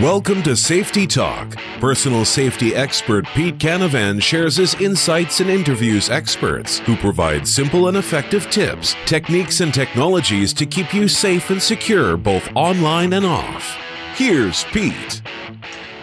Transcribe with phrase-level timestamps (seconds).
[0.00, 1.54] Welcome to Safety Talk.
[1.78, 7.96] Personal safety expert Pete Canavan shares his insights and interviews experts who provide simple and
[7.98, 13.76] effective tips, techniques, and technologies to keep you safe and secure both online and off.
[14.14, 15.20] Here's Pete.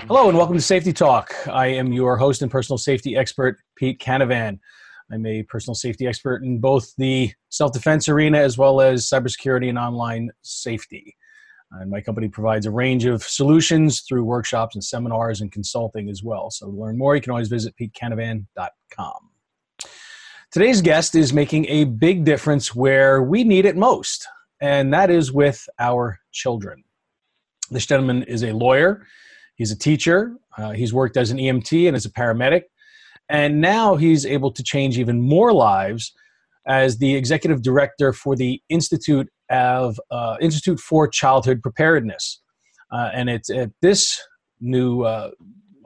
[0.07, 1.33] Hello, and welcome to Safety Talk.
[1.47, 4.59] I am your host and personal safety expert, Pete Canavan.
[5.11, 9.69] I'm a personal safety expert in both the self defense arena as well as cybersecurity
[9.69, 11.15] and online safety.
[11.71, 16.23] And my company provides a range of solutions through workshops and seminars and consulting as
[16.23, 16.49] well.
[16.49, 19.29] So to learn more, you can always visit petecanavan.com.
[20.51, 24.27] Today's guest is making a big difference where we need it most,
[24.59, 26.83] and that is with our children.
[27.69, 29.05] This gentleman is a lawyer,
[29.57, 32.63] he's a teacher, uh, he's worked as an EMT and as a paramedic,
[33.29, 36.13] and now he's able to change even more lives
[36.65, 42.41] as the executive director for the Institute of uh, Institute for Childhood Preparedness,
[42.91, 44.21] uh, and it's at this
[44.59, 45.03] new.
[45.03, 45.31] Uh,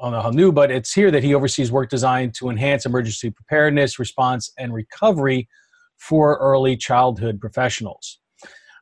[0.02, 2.86] I don't know how new, but it's here that he oversees work designed to enhance
[2.86, 5.48] emergency preparedness, response, and recovery
[5.98, 8.20] for early childhood professionals.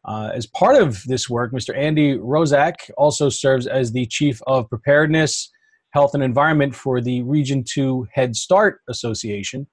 [0.04, 1.78] Uh, as part of this work, Mr.
[1.78, 5.52] Andy Roszak also serves as the Chief of Preparedness,
[5.92, 9.68] Health, and Environment for the Region 2 Head Start Association,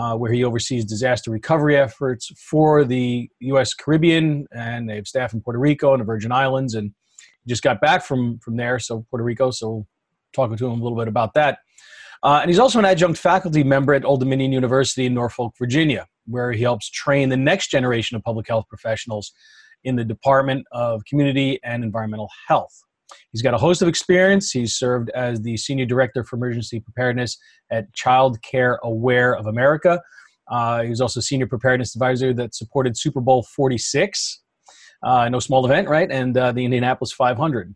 [0.00, 3.74] uh, where he oversees disaster recovery efforts for the U.S.
[3.74, 6.92] Caribbean, and they have staff in Puerto Rico and the Virgin Islands, and
[7.46, 9.50] just got back from from there, so Puerto Rico.
[9.50, 9.86] So,
[10.32, 11.58] talking to him a little bit about that.
[12.22, 16.06] Uh, and he's also an adjunct faculty member at Old Dominion University in Norfolk, Virginia,
[16.26, 19.32] where he helps train the next generation of public health professionals
[19.84, 22.84] in the Department of Community and Environmental Health.
[23.32, 24.50] He's got a host of experience.
[24.50, 27.36] He's served as the Senior Director for Emergency Preparedness
[27.70, 30.00] at Child Care Aware of America.
[30.50, 34.42] Uh, he was also Senior Preparedness Advisor that supported Super Bowl 46,
[35.04, 36.10] uh, no small event, right?
[36.10, 37.74] And uh, the Indianapolis 500.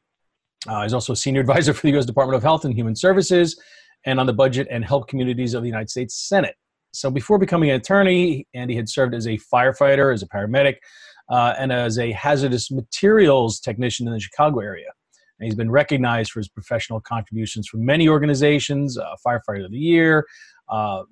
[0.66, 2.06] Uh, he's also a Senior Advisor for the U.S.
[2.06, 3.60] Department of Health and Human Services
[4.06, 6.56] and on the Budget and Help Committees of the United States Senate.
[6.92, 10.76] So before becoming an attorney, Andy had served as a firefighter, as a paramedic,
[11.28, 14.88] uh, and as a hazardous materials technician in the Chicago area.
[15.38, 19.78] And he's been recognized for his professional contributions from many organizations, uh, Firefighter of the
[19.78, 20.26] Year,
[20.68, 21.02] uh,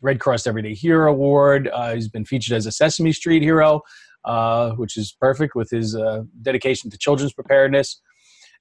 [0.00, 1.68] Red Cross Everyday Hero Award.
[1.72, 3.82] Uh, he's been featured as a Sesame Street hero,
[4.24, 8.00] uh, which is perfect with his uh, dedication to children's preparedness.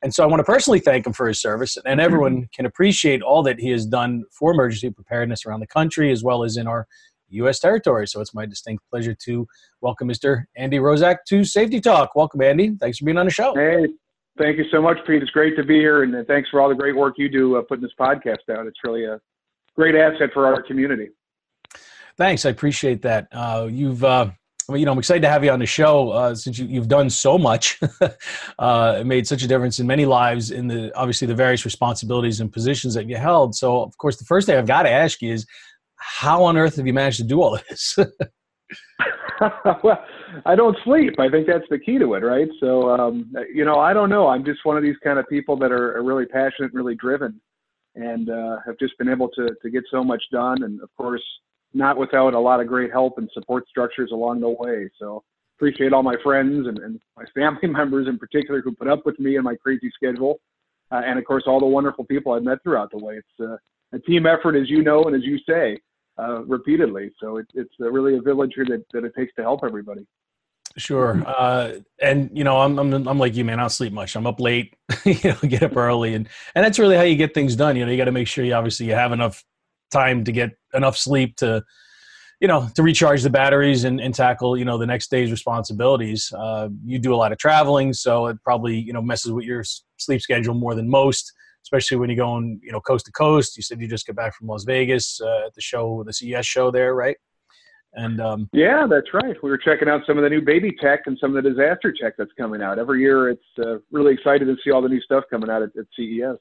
[0.04, 3.24] And so I want to personally thank him for his service, and everyone can appreciate
[3.24, 6.68] all that he has done for emergency preparedness around the country as well as in
[6.68, 6.88] our
[7.30, 7.60] U.S.
[7.60, 8.08] territory.
[8.08, 9.48] So it's my distinct pleasure to
[9.82, 10.44] welcome Mr.
[10.56, 12.16] Andy Roszak to Safety Talk.
[12.16, 12.76] Welcome, Andy.
[12.80, 13.56] Thanks for being on the show.
[13.56, 13.88] Hey,
[14.38, 15.22] thank you so much, Pete.
[15.22, 17.62] It's great to be here, and thanks for all the great work you do uh,
[17.62, 18.68] putting this podcast out.
[18.68, 19.20] It's really a
[19.76, 21.10] great asset for our community.
[22.18, 23.28] Thanks, I appreciate that.
[23.32, 24.32] Uh, you've, uh,
[24.70, 27.10] you know, I'm excited to have you on the show uh, since you, have done
[27.10, 27.80] so much,
[28.60, 32.52] uh, made such a difference in many lives in the obviously the various responsibilities and
[32.52, 33.56] positions that you held.
[33.56, 35.46] So, of course, the first thing I've got to ask you is,
[35.98, 37.98] how on earth have you managed to do all this?
[39.84, 40.04] well,
[40.46, 41.14] I don't sleep.
[41.20, 42.48] I think that's the key to it, right?
[42.60, 44.28] So, um, you know, I don't know.
[44.28, 47.40] I'm just one of these kind of people that are, are really passionate, really driven,
[47.96, 50.64] and uh, have just been able to to get so much done.
[50.64, 51.24] And of course,
[51.74, 54.90] not without a lot of great help and support structures along the way.
[55.00, 55.24] So,
[55.58, 59.20] appreciate all my friends and, and my family members in particular who put up with
[59.20, 60.40] me and my crazy schedule,
[60.92, 63.16] uh, and of course, all the wonderful people I've met throughout the way.
[63.16, 63.58] It's uh,
[63.94, 65.80] a team effort, as you know, and as you say
[66.20, 67.12] uh, repeatedly.
[67.20, 70.06] So it, it's really a village here that, that it takes to help everybody.
[70.78, 71.24] Sure.
[71.26, 74.16] Uh, and you know, I'm, I'm, I'm like you, man, I don't sleep much.
[74.16, 77.34] I'm up late, you know, get up early and, and that's really how you get
[77.34, 77.76] things done.
[77.76, 79.44] You know, you got to make sure you obviously you have enough
[79.92, 81.64] time to get enough sleep to,
[82.40, 86.32] you know, to recharge the batteries and, and tackle, you know, the next day's responsibilities.
[86.38, 89.64] Uh, you do a lot of traveling, so it probably, you know, messes with your
[89.98, 91.34] sleep schedule more than most
[91.68, 93.58] especially when you're going, you know, coast to coast.
[93.58, 96.46] You said you just got back from Las Vegas uh, at the show, the CES
[96.46, 97.18] show there, right?
[97.94, 99.36] And um, yeah, that's right.
[99.44, 101.94] We were checking out some of the new baby tech and some of the disaster
[102.00, 103.30] tech that's coming out every year.
[103.30, 106.38] It's uh, really excited to see all the new stuff coming out at, at CES.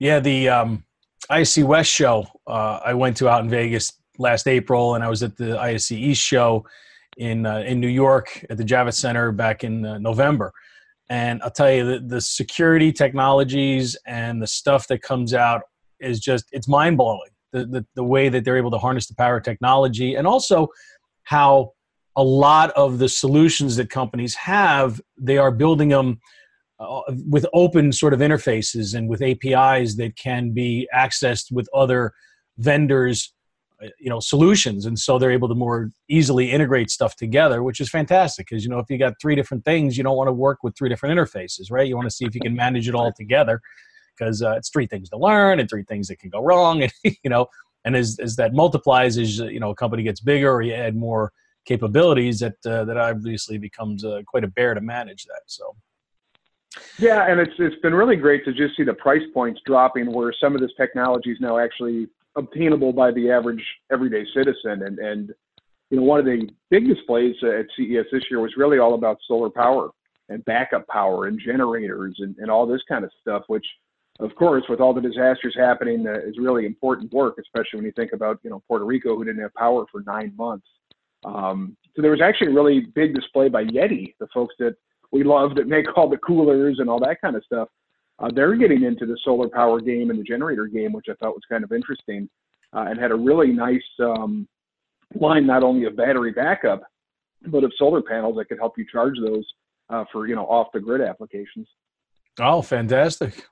[0.00, 0.84] Yeah, the um,
[1.30, 5.22] ISC West show uh, I went to out in Vegas last April, and I was
[5.22, 6.66] at the ISC East show
[7.16, 10.52] in uh, in New York at the Javits Center back in uh, November.
[11.08, 15.62] And I'll tell you, the, the security technologies and the stuff that comes out
[16.00, 17.30] is just, it's mind blowing.
[17.52, 20.68] The, the, the way that they're able to harness the power of technology and also
[21.22, 21.72] how
[22.16, 26.20] a lot of the solutions that companies have, they are building them
[26.80, 32.12] uh, with open sort of interfaces and with APIs that can be accessed with other
[32.58, 33.32] vendors
[33.98, 34.86] you know solutions.
[34.86, 38.70] And so they're able to more easily integrate stuff together which is fantastic because you
[38.70, 41.18] know if you got three different things you don't want to work with three different
[41.18, 41.88] interfaces right?
[41.88, 43.60] You want to see if you can manage it all together
[44.16, 47.16] because uh, it's three things to learn and three things that can go wrong and
[47.22, 47.46] you know
[47.84, 50.96] and as, as that multiplies as you know a company gets bigger or you add
[50.96, 51.32] more
[51.64, 55.74] capabilities that uh, that obviously becomes uh, quite a bear to manage that so.
[56.98, 60.32] Yeah and it's it's been really great to just see the price points dropping where
[60.38, 64.82] some of this technology is now actually obtainable by the average everyday citizen.
[64.82, 65.34] And, and
[65.90, 69.18] you know, one of the big displays at CES this year was really all about
[69.26, 69.90] solar power
[70.28, 73.66] and backup power and generators and, and all this kind of stuff, which,
[74.18, 77.92] of course, with all the disasters happening, uh, is really important work, especially when you
[77.92, 80.66] think about, you know, Puerto Rico, who didn't have power for nine months.
[81.24, 84.74] Um, so there was actually a really big display by Yeti, the folks that
[85.12, 87.68] we love that make all the coolers and all that kind of stuff
[88.18, 91.34] uh, they're getting into the solar power game and the generator game, which I thought
[91.34, 92.28] was kind of interesting,
[92.74, 94.48] uh, and had a really nice um,
[95.14, 96.82] line not only of battery backup,
[97.46, 99.44] but of solar panels that could help you charge those
[99.90, 101.68] uh, for you know off the grid applications.
[102.40, 103.46] Oh, fantastic!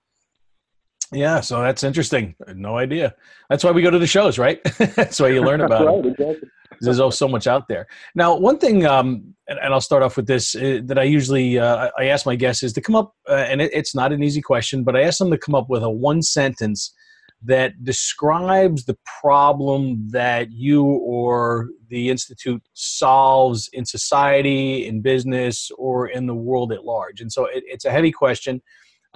[1.13, 2.35] Yeah, so that's interesting.
[2.55, 3.15] No idea.
[3.49, 4.61] That's why we go to the shows, right?
[4.79, 6.07] that's why you learn about right, it.
[6.07, 6.49] Exactly.
[6.81, 7.87] There's so much out there.
[8.15, 11.59] Now, one thing, um, and, and, I'll start off with this uh, that I usually
[11.59, 14.23] uh, I ask my guests is to come up, uh, and it, it's not an
[14.23, 16.93] easy question, but I ask them to come up with a one sentence
[17.43, 26.09] that describes the problem that you or the institute solves in society, in business, or
[26.09, 27.21] in the world at large.
[27.21, 28.63] And so it, it's a heavy question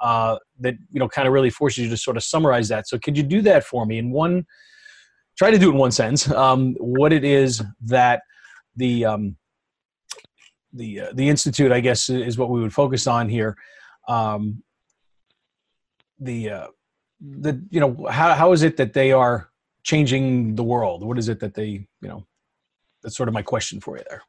[0.00, 2.88] uh, that you know kind of really forces you to sort of summarize that.
[2.88, 4.46] So could you do that for me in one?
[5.36, 6.28] Try to do it in one sentence.
[6.30, 8.22] Um, what it is that
[8.76, 9.36] the um,
[10.72, 13.56] the uh, the institute, I guess, is what we would focus on here.
[14.08, 14.62] Um,
[16.18, 16.66] the uh,
[17.20, 19.50] the you know how how is it that they are
[19.82, 21.04] changing the world?
[21.04, 22.26] What is it that they you know?
[23.02, 24.22] That's sort of my question for you there.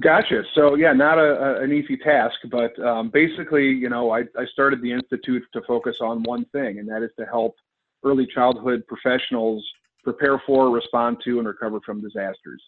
[0.00, 0.42] Gotcha.
[0.54, 4.44] So yeah, not a, a an easy task, but um, basically, you know, I, I
[4.52, 7.56] started the institute to focus on one thing, and that is to help
[8.04, 9.66] early childhood professionals
[10.04, 12.62] prepare for, respond to, and recover from disasters.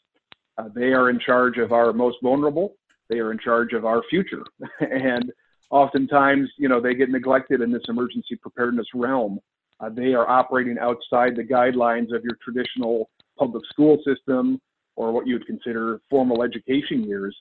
[0.56, 2.76] Uh, they are in charge of our most vulnerable.
[3.10, 4.44] They are in charge of our future,
[4.80, 5.30] and
[5.68, 9.38] oftentimes, you know, they get neglected in this emergency preparedness realm.
[9.78, 14.58] Uh, they are operating outside the guidelines of your traditional public school system
[14.96, 17.36] or what you would consider formal education years.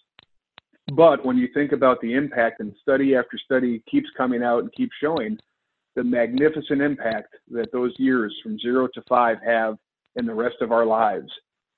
[0.94, 4.74] But when you think about the impact, and study after study keeps coming out and
[4.74, 5.38] keeps showing
[5.96, 9.78] the magnificent impact that those years from zero to five have
[10.16, 11.32] in the rest of our lives.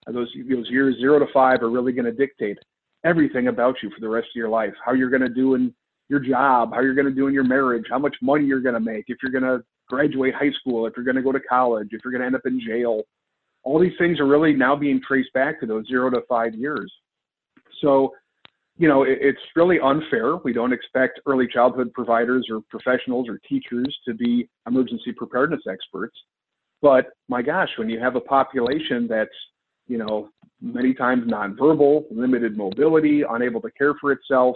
[0.07, 2.57] Those, those years zero to five are really going to dictate
[3.03, 4.73] everything about you for the rest of your life.
[4.83, 5.73] How you're going to do in
[6.09, 8.75] your job, how you're going to do in your marriage, how much money you're going
[8.75, 11.39] to make, if you're going to graduate high school, if you're going to go to
[11.39, 13.01] college, if you're going to end up in jail,
[13.63, 16.91] all these things are really now being traced back to those zero to five years.
[17.81, 18.13] So,
[18.77, 20.37] you know, it, it's really unfair.
[20.37, 26.17] We don't expect early childhood providers or professionals or teachers to be emergency preparedness experts.
[26.81, 29.29] But my gosh, when you have a population that's,
[29.87, 30.29] you know,
[30.61, 34.55] many times nonverbal, limited mobility, unable to care for itself,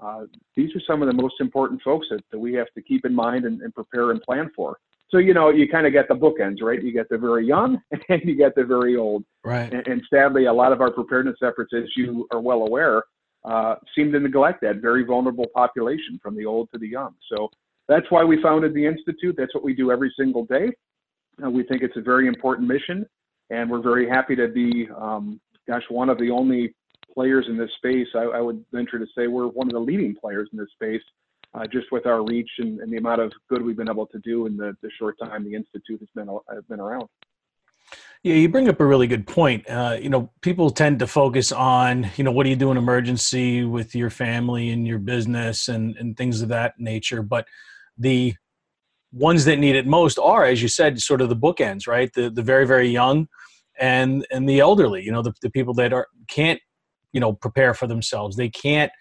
[0.00, 0.22] uh,
[0.56, 3.14] these are some of the most important folks that, that we have to keep in
[3.14, 4.78] mind and, and prepare and plan for
[5.10, 6.82] so you know you kind of get the bookends right?
[6.82, 9.24] You get the very young and you get the very old.
[9.44, 9.72] Right.
[9.72, 13.02] And, and sadly a lot of our preparedness efforts as you are well aware
[13.44, 17.14] uh, seem to neglect that very vulnerable population from the old to the young.
[17.32, 17.48] So
[17.88, 19.34] that's why we founded the institute.
[19.36, 20.70] That's what we do every single day.
[21.44, 23.06] Uh, we think it's a very important mission
[23.50, 26.74] and we're very happy to be um, gosh one of the only
[27.12, 28.06] players in this space.
[28.14, 31.02] I, I would venture to say we're one of the leading players in this space
[31.54, 34.18] uh, just with our reach and, and, the amount of good we've been able to
[34.20, 37.08] do in the, the short time the institute has been has been around.
[38.22, 39.68] Yeah, you bring up a really good point.
[39.68, 42.76] Uh, you know, people tend to focus on, you know, what do you do in
[42.76, 47.22] emergency with your family and your business and, and things of that nature.
[47.22, 47.46] But
[47.96, 48.34] the
[49.10, 52.12] ones that need it most are, as you said, sort of the bookends, right?
[52.12, 53.26] The the very very young,
[53.78, 55.02] and and the elderly.
[55.02, 56.60] You know, the, the people that are can't,
[57.12, 58.36] you know, prepare for themselves.
[58.36, 58.92] They can't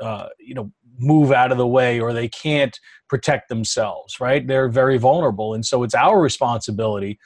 [0.00, 2.78] uh, you know move out of the way or they can't
[3.08, 4.46] protect themselves right?
[4.46, 5.54] They're very vulnerable.
[5.54, 7.18] And so it's our responsibility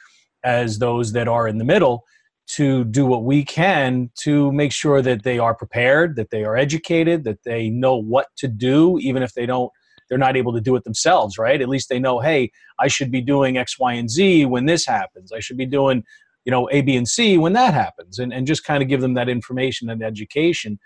[0.43, 2.03] as those that are in the middle
[2.47, 6.55] to do what we can to make sure that they are prepared that they are
[6.55, 9.71] educated that they know what to do even if they don't
[10.07, 11.61] they're not able to do it themselves right?
[11.61, 14.85] At least they know hey i should be doing x y and z when this
[14.85, 15.31] happens.
[15.31, 16.03] I should be doing
[16.45, 19.01] you know a b and c when that happens and, and just kind of give
[19.01, 20.79] them that information and education.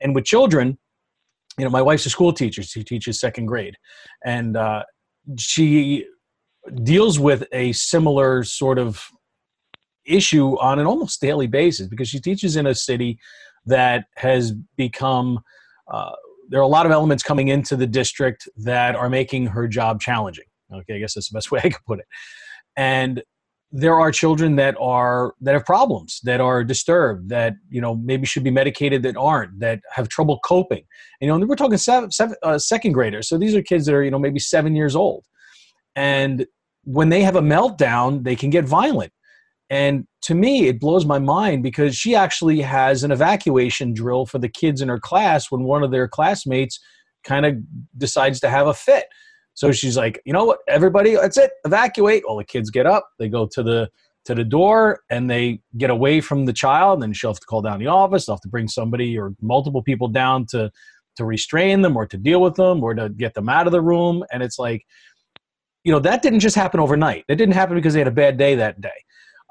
[0.00, 0.78] And with children
[1.58, 2.62] you know, my wife's a school teacher.
[2.62, 3.76] She teaches second grade,
[4.24, 4.84] and uh,
[5.38, 6.06] she
[6.82, 9.02] deals with a similar sort of
[10.04, 13.18] issue on an almost daily basis because she teaches in a city
[13.66, 15.40] that has become
[15.92, 16.12] uh,
[16.48, 20.00] there are a lot of elements coming into the district that are making her job
[20.00, 20.44] challenging.
[20.72, 22.06] Okay, I guess that's the best way I could put it.
[22.76, 23.22] And
[23.72, 28.26] there are children that are that have problems that are disturbed that you know maybe
[28.26, 30.84] should be medicated that aren't that have trouble coping.
[31.20, 33.28] You know we're talking seven, seven, uh, second graders.
[33.28, 35.24] So these are kids that are you know maybe seven years old.
[35.94, 36.46] And
[36.84, 39.12] when they have a meltdown they can get violent.
[39.72, 44.40] And to me, it blows my mind because she actually has an evacuation drill for
[44.40, 46.80] the kids in her class when one of their classmates
[47.22, 47.54] kind of
[47.96, 49.06] decides to have a fit.
[49.54, 52.24] So she's like, you know what, everybody, that's it, evacuate.
[52.24, 53.90] All the kids get up, they go to the
[54.26, 57.46] to the door and they get away from the child, and then she'll have to
[57.46, 60.70] call down the office, they'll have to bring somebody or multiple people down to
[61.16, 63.80] to restrain them or to deal with them or to get them out of the
[63.80, 64.24] room.
[64.32, 64.86] And it's like,
[65.84, 67.24] you know, that didn't just happen overnight.
[67.28, 68.88] That didn't happen because they had a bad day that day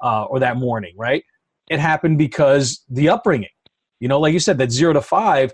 [0.02, 1.22] uh, or that morning, right?
[1.68, 3.50] It happened because the upbringing,
[4.00, 5.52] you know, like you said, that zero to five,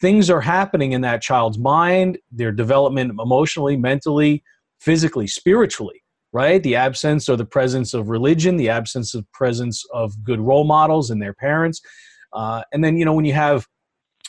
[0.00, 4.42] things are happening in that child's mind, their development emotionally, mentally,
[4.80, 6.02] physically, spiritually,
[6.32, 6.62] right?
[6.62, 11.10] The absence or the presence of religion, the absence of presence of good role models
[11.10, 11.80] and their parents.
[12.32, 13.66] Uh, and then, you know, when you have,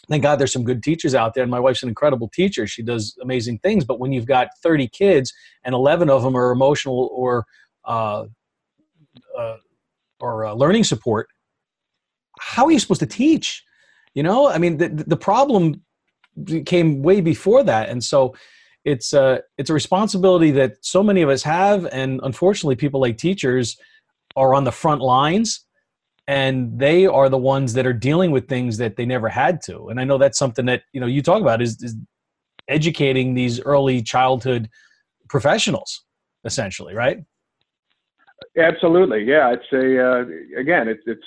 [0.09, 2.65] thank God there's some good teachers out there, and my wife's an incredible teacher.
[2.65, 3.85] She does amazing things.
[3.85, 5.33] But when you've got 30 kids
[5.63, 7.45] and 11 of them are emotional or
[7.85, 8.25] uh,
[9.37, 9.57] uh,
[10.19, 11.27] or uh, learning support,
[12.39, 13.63] how are you supposed to teach?
[14.15, 15.81] You know, I mean, the the problem
[16.65, 18.35] came way before that, and so
[18.85, 22.99] it's a uh, it's a responsibility that so many of us have, and unfortunately, people
[22.99, 23.77] like teachers
[24.35, 25.65] are on the front lines
[26.29, 29.89] and they are the ones that are dealing with things that they never had to.
[29.89, 31.95] And i know that's something that you know you talk about is, is
[32.67, 34.69] educating these early childhood
[35.27, 36.05] professionals
[36.45, 37.17] essentially right?
[38.57, 39.53] Absolutely, yeah.
[39.53, 40.25] It's a uh,
[40.57, 41.25] again, it's it's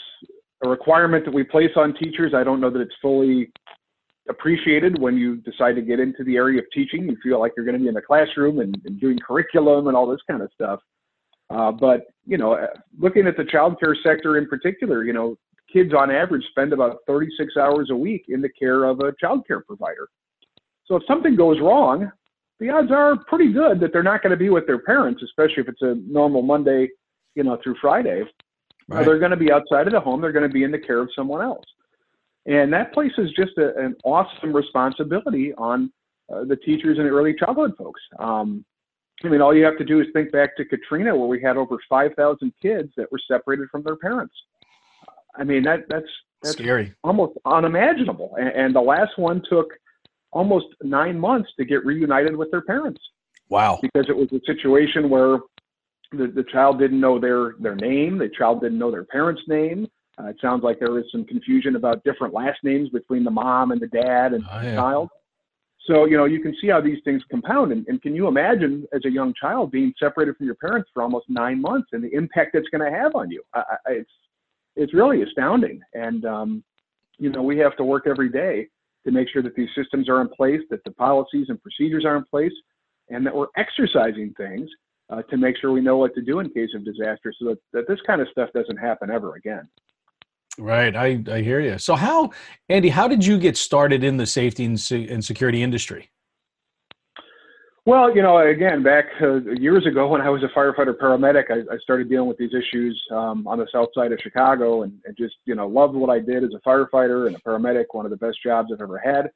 [0.62, 2.32] a requirement that we place on teachers.
[2.34, 3.50] I don't know that it's fully
[4.28, 7.08] appreciated when you decide to get into the area of teaching.
[7.08, 9.96] You feel like you're going to be in the classroom and, and doing curriculum and
[9.96, 10.80] all this kind of stuff.
[11.50, 15.36] Uh, but you know, uh, looking at the child care sector in particular, you know,
[15.72, 19.46] kids on average spend about 36 hours a week in the care of a child
[19.46, 20.08] care provider.
[20.86, 22.10] So if something goes wrong,
[22.60, 25.62] the odds are pretty good that they're not going to be with their parents, especially
[25.62, 26.88] if it's a normal Monday
[27.34, 28.22] you know, through Friday,
[28.88, 29.04] right.
[29.04, 30.20] they're going to be outside of the home.
[30.20, 31.64] They're going to be in the care of someone else.
[32.46, 35.92] And that places just a, an awesome responsibility on
[36.32, 38.00] uh, the teachers and early childhood folks.
[38.18, 38.64] Um,
[39.24, 41.56] I mean, all you have to do is think back to Katrina, where we had
[41.56, 44.34] over 5,000 kids that were separated from their parents.
[45.36, 46.06] I mean, that that's,
[46.42, 48.34] that's scary, almost unimaginable.
[48.38, 49.68] And, and the last one took
[50.32, 53.00] almost nine months to get reunited with their parents.
[53.48, 53.78] Wow!
[53.80, 55.38] Because it was a situation where
[56.12, 58.18] the, the child didn't know their, their name.
[58.18, 59.88] The child didn't know their parents' name.
[60.18, 63.72] Uh, it sounds like there was some confusion about different last names between the mom
[63.72, 65.08] and the dad and oh, the child.
[65.86, 67.72] So, you know, you can see how these things compound.
[67.72, 71.02] And, and, can you imagine as a young child being separated from your parents for
[71.02, 73.42] almost nine months and the impact that's going to have on you?
[73.52, 74.10] I, I, it's,
[74.76, 75.80] it's really astounding.
[75.94, 76.64] And, um,
[77.18, 78.68] you know, we have to work every day
[79.04, 82.16] to make sure that these systems are in place, that the policies and procedures are
[82.16, 82.52] in place,
[83.08, 84.70] and that we're exercising things
[85.12, 87.58] uh, to make sure we know what to do in case of disaster so that,
[87.72, 89.68] that this kind of stuff doesn't happen ever again.
[90.58, 91.78] Right, I, I hear you.
[91.78, 92.30] So, how,
[92.68, 96.10] Andy, how did you get started in the safety and, and security industry?
[97.84, 101.74] Well, you know, again, back uh, years ago when I was a firefighter paramedic, I,
[101.74, 105.16] I started dealing with these issues um, on the south side of Chicago and, and,
[105.16, 108.10] just, you know, loved what I did as a firefighter and a paramedic, one of
[108.10, 109.30] the best jobs I've ever had.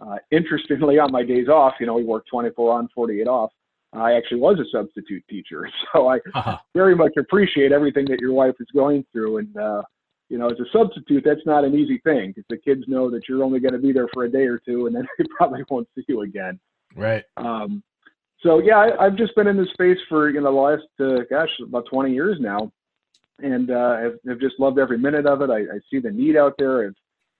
[0.00, 3.52] Uh, interestingly, on my days off, you know, we worked 24 on, 48 off.
[3.92, 6.58] I actually was a substitute teacher, so I uh-huh.
[6.74, 9.38] very much appreciate everything that your wife is going through.
[9.38, 9.82] And uh,
[10.28, 13.28] you know, as a substitute, that's not an easy thing because the kids know that
[13.28, 15.62] you're only going to be there for a day or two, and then they probably
[15.68, 16.58] won't see you again.
[16.96, 17.24] Right.
[17.36, 17.82] Um,
[18.42, 21.24] so yeah, I, have just been in this space for you know the last uh,
[21.30, 22.72] gosh about 20 years now,
[23.40, 25.50] and uh, I've, I've, just loved every minute of it.
[25.50, 26.86] I, I see the need out there.
[26.86, 26.94] I've,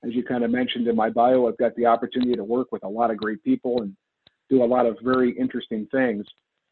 [0.04, 2.84] as you kind of mentioned in my bio, I've got the opportunity to work with
[2.84, 3.96] a lot of great people and
[4.52, 6.24] do a lot of very interesting things.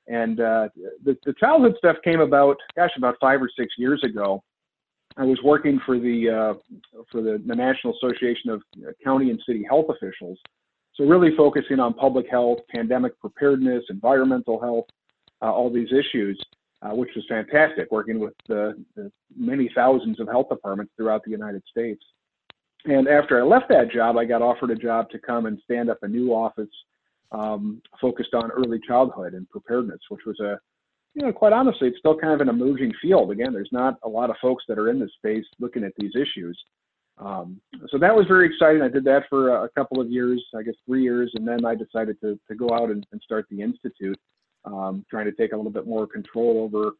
[0.06, 0.68] And uh,
[1.04, 4.42] the, the childhood stuff came about, gosh, about five or six years ago.
[5.16, 8.62] I was working for the uh, for the, the, National Association of
[9.02, 10.38] County and City Health Officials,
[10.94, 14.87] so really focusing on public health, pandemic preparedness, environmental health,
[15.42, 16.40] uh, all these issues,
[16.82, 17.90] uh, which was fantastic.
[17.90, 22.02] Working with the, the many thousands of health departments throughout the United States.
[22.84, 25.90] And after I left that job, I got offered a job to come and stand
[25.90, 26.70] up a new office
[27.32, 30.58] um, focused on early childhood and preparedness, which was a
[31.14, 33.30] you know, quite honestly, it's still kind of an emerging field.
[33.32, 36.12] Again, there's not a lot of folks that are in this space looking at these
[36.14, 36.58] issues.
[37.18, 37.60] Um,
[37.90, 38.80] so that was very exciting.
[38.80, 41.75] I did that for a, couple of years, I guess three years, and then I
[41.75, 44.18] decided to, to go out and, and start the institute,
[44.64, 46.92] um, trying to take a little bit more control over,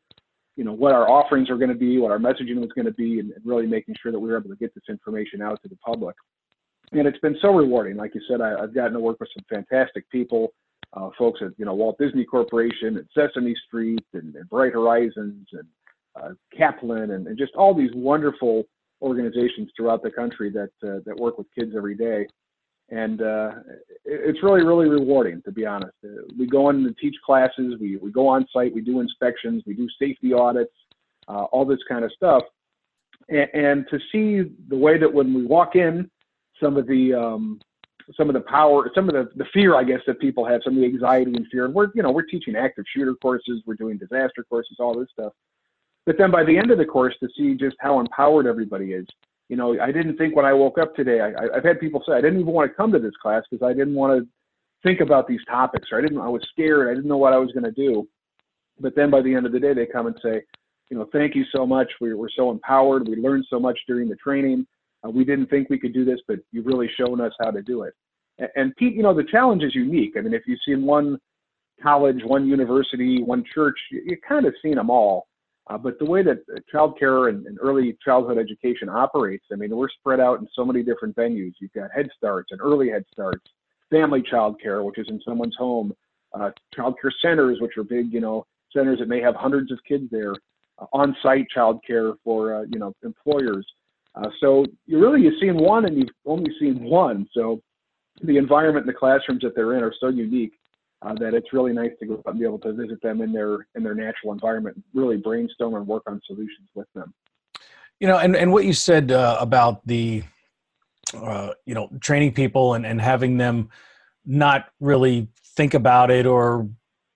[0.57, 2.93] you know, what our offerings are going to be, what our messaging was going to
[2.93, 5.59] be, and, and, really making sure that we were able to get this information out
[5.63, 6.17] to the public.
[6.93, 7.97] And it's been so rewarding.
[7.97, 10.53] Like you said, I, have gotten to work with some fantastic people,
[10.93, 15.47] uh, folks at you know Walt Disney Corporation and Sesame Street and, and Bright Horizons
[15.53, 15.67] and
[16.21, 18.65] uh, Kaplan and, and just all these wonderful
[19.03, 22.27] organizations throughout the country that uh, that work with kids every day,
[22.91, 23.53] and uh,
[24.05, 25.95] it's really really rewarding to be honest.
[26.05, 29.63] Uh, we go in and teach classes, we we go on site, we do inspections,
[29.67, 30.75] we do safety audits,
[31.29, 32.43] uh, all this kind of stuff,
[33.29, 36.11] and, and, to see the way that when we walk in,
[36.63, 37.61] some of the um,
[38.17, 40.75] some of the power, some of the, the fear, I guess, that people have, some
[40.75, 41.65] of the anxiety and fear.
[41.65, 45.09] And we're, you know, we're teaching active shooter courses, we're doing disaster courses, all this
[45.13, 45.33] stuff.
[46.07, 49.07] But then by the end of the course, to see just how empowered everybody is.
[49.49, 52.15] You know, I didn't think when I woke up today, I, I've had people say
[52.15, 54.29] I didn't even want to come to this class because I didn't want to
[54.83, 57.39] think about these topics, or I didn't, I was scared, I didn't know what I
[57.39, 58.09] was going to do.
[58.79, 60.43] But then by the end of the day, they come and say,
[60.89, 61.91] you know, thank you so much.
[62.01, 63.07] We were so empowered.
[63.09, 64.67] We learned so much during the training.
[65.05, 67.63] Uh, we didn't think we could do this, but you've really shown us how to
[67.63, 67.95] do it.
[68.39, 70.15] And, and Pete, you know, the challenge is unique.
[70.17, 71.19] I mean, if you've seen one
[71.83, 75.27] college, one university, one church, you, you kind of seen them all.
[75.69, 76.39] Uh, but the way that
[76.71, 80.65] child care and, and, early childhood education operates, I mean, we're spread out in so
[80.65, 81.53] many different venues.
[81.61, 83.45] You've got Head Starts and early Head Starts,
[83.89, 85.95] family child care, which is in someone's home,
[86.35, 89.79] uh, child care centers, which are big, you know, centers that may have hundreds of
[89.87, 90.35] kids there,
[90.79, 93.67] uh, on-site child care for, uh, you know, employers.
[94.15, 97.27] Uh, so you really, you've seen one and you've only seen one.
[97.33, 97.63] So
[98.23, 100.53] the environment and the classrooms that they're in are so unique
[101.03, 103.33] uh, that it's really nice to go out and be able to visit them in
[103.33, 107.15] their in their natural environment, really brainstorm and work on solutions with them.
[108.01, 110.23] You know, and, and what you said uh, about the
[111.15, 113.71] uh, you know training people and, and having them
[114.27, 116.69] not really think about it or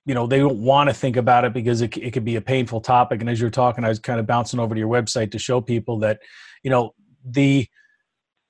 [0.06, 2.40] you know they don't want to think about it because it, it could be a
[2.40, 5.30] painful topic and as you're talking i was kind of bouncing over to your website
[5.30, 6.18] to show people that
[6.64, 7.68] you know the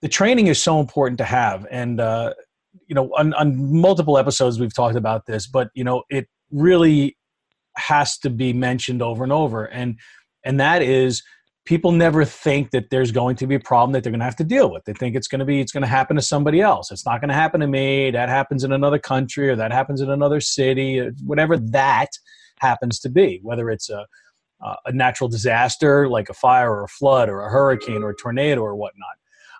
[0.00, 1.66] the training is so important to have.
[1.70, 2.32] And uh,
[2.88, 7.16] you know on, on multiple episodes we've talked about this but you know it really
[7.76, 9.64] has to be mentioned over and over.
[9.66, 9.98] And
[10.44, 11.22] and that is
[11.64, 14.36] people never think that there's going to be a problem that they're going to have
[14.36, 14.84] to deal with.
[14.84, 16.90] They think it's going to be it's going to happen to somebody else.
[16.90, 18.10] It's not going to happen to me.
[18.10, 21.00] That happens in another country or that happens in another city.
[21.24, 22.10] Whatever that
[22.60, 24.06] happens to be whether it's a
[24.86, 28.60] a natural disaster like a fire or a flood or a hurricane or a tornado
[28.60, 29.16] or whatnot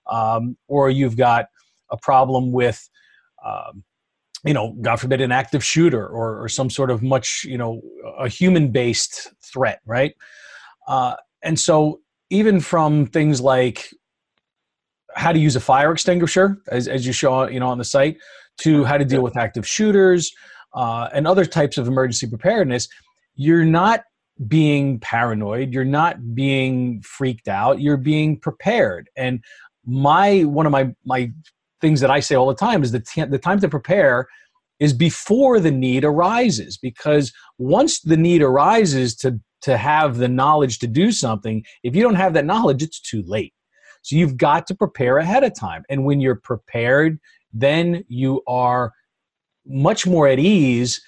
[0.07, 1.47] um, or you've got
[1.91, 2.89] a problem with
[3.45, 3.85] um,
[4.45, 7.81] you know, God forbid, an active shooter or, or some sort of much, you know,
[8.19, 10.15] a human based threat, right?
[10.87, 13.89] Uh, and so, even from things like
[15.15, 18.17] how to use a fire extinguisher, as, as you show, you know, on the site,
[18.59, 20.33] to how to deal with active shooters
[20.75, 22.89] uh, and other types of emergency preparedness,
[23.35, 24.05] you're not
[24.49, 25.73] being paranoid.
[25.73, 27.81] You're not being freaked out.
[27.81, 29.09] You're being prepared.
[29.17, 29.43] And
[29.87, 31.31] my one of my my
[31.81, 34.27] things that I say all the time is the, t- the time to prepare
[34.81, 40.79] is before the need arises because once the need arises to to have the knowledge
[40.79, 43.55] to do something if you don't have that knowledge it's too late
[44.03, 47.19] so you've got to prepare ahead of time and when you're prepared
[47.53, 48.93] then you are
[49.67, 51.01] much more at ease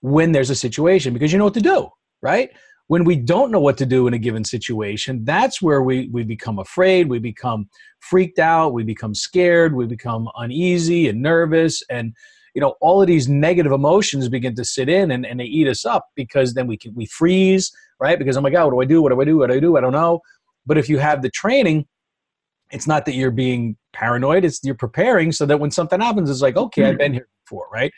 [0.00, 1.88] when there's a situation because you know what to do
[2.22, 2.50] right
[2.90, 6.24] when we don't know what to do in a given situation, that's where we, we
[6.24, 7.68] become afraid, we become
[8.00, 11.84] freaked out, we become scared, we become uneasy and nervous.
[11.88, 12.12] And,
[12.52, 15.68] you know, all of these negative emotions begin to sit in and, and they eat
[15.68, 18.18] us up because then we can, we freeze, right?
[18.18, 19.02] Because, oh my God, what do I do?
[19.02, 19.38] What do I do?
[19.38, 19.76] What do I do?
[19.76, 20.18] I don't know.
[20.66, 21.86] But if you have the training,
[22.72, 26.42] it's not that you're being paranoid, it's you're preparing so that when something happens, it's
[26.42, 26.98] like, okay, I've mm.
[26.98, 27.92] been here before, right?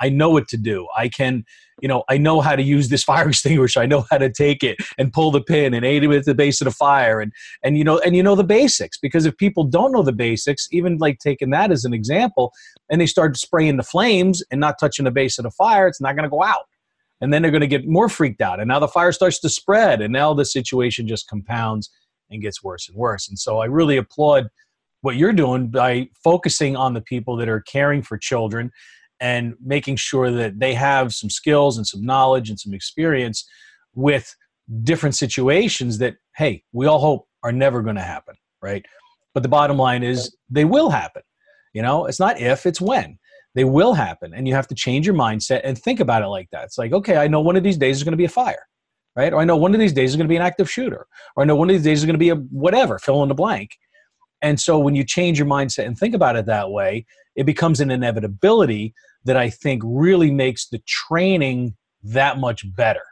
[0.00, 0.86] I know what to do.
[0.96, 1.44] I can,
[1.80, 3.80] you know, I know how to use this fire extinguisher.
[3.80, 6.34] I know how to take it and pull the pin and aid it at the
[6.34, 7.20] base of the fire.
[7.20, 7.32] And,
[7.62, 10.68] and, you know, and you know the basics because if people don't know the basics,
[10.72, 12.52] even like taking that as an example,
[12.90, 16.00] and they start spraying the flames and not touching the base of the fire, it's
[16.00, 16.66] not going to go out.
[17.20, 18.60] And then they're going to get more freaked out.
[18.60, 20.00] And now the fire starts to spread.
[20.00, 21.90] And now the situation just compounds
[22.30, 23.28] and gets worse and worse.
[23.28, 24.48] And so I really applaud
[25.00, 28.70] what you're doing by focusing on the people that are caring for children
[29.20, 33.48] and making sure that they have some skills and some knowledge and some experience
[33.94, 34.34] with
[34.82, 38.84] different situations that hey we all hope are never going to happen right?
[39.34, 41.22] But the bottom line is they will happen
[41.74, 42.06] you know?
[42.06, 43.18] It's not if it's when.
[43.54, 46.48] They will happen and you have to change your mindset and think about it like
[46.52, 46.64] that.
[46.64, 48.64] It's like okay i know one of these days is going to be a fire
[49.18, 49.32] right?
[49.32, 51.42] Or I know one of these days is going to be an active shooter, or
[51.42, 53.34] I know one of these days is going to be a whatever, fill in the
[53.34, 53.76] blank.
[54.42, 57.80] And so when you change your mindset and think about it that way, it becomes
[57.80, 63.02] an inevitability that I think really makes the training that much better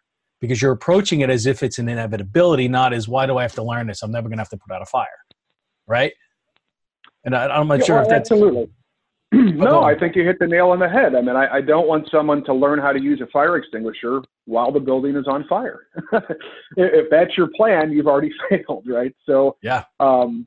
[0.40, 3.54] because you're approaching it as if it's an inevitability, not as why do I have
[3.54, 4.02] to learn this?
[4.02, 5.06] I'm never going to have to put out a fire,
[5.86, 6.12] right?
[7.24, 8.68] And I, am not yeah, sure well, if that's absolutely.
[9.32, 11.16] no, I think you hit the nail on the head.
[11.16, 14.22] I mean, I, I, don't want someone to learn how to use a fire extinguisher
[14.44, 15.88] while the building is on fire.
[16.76, 19.14] if that's your plan, you've already failed, right?
[19.26, 20.46] So, yeah, um,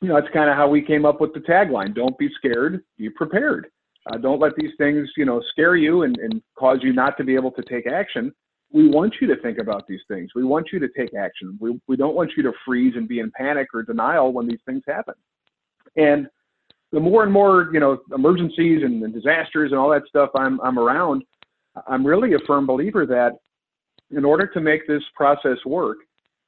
[0.00, 2.82] you know, that's kind of how we came up with the tagline: "Don't be scared,
[2.98, 3.68] be prepared."
[4.06, 7.24] Uh, don't let these things, you know, scare you and, and cause you not to
[7.24, 8.32] be able to take action.
[8.70, 10.30] We want you to think about these things.
[10.34, 11.56] We want you to take action.
[11.60, 14.58] We, we don't want you to freeze and be in panic or denial when these
[14.66, 15.14] things happen.
[15.96, 16.26] And
[16.92, 20.60] the more and more, you know, emergencies and, and disasters and all that stuff I'm,
[20.60, 21.22] I'm around,
[21.86, 23.32] I'm really a firm believer that
[24.10, 25.98] in order to make this process work,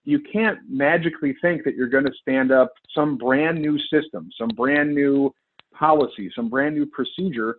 [0.06, 4.48] you can't magically think that you're going to stand up some brand new system, some
[4.56, 5.34] brand new
[5.74, 7.58] policy, some brand new procedure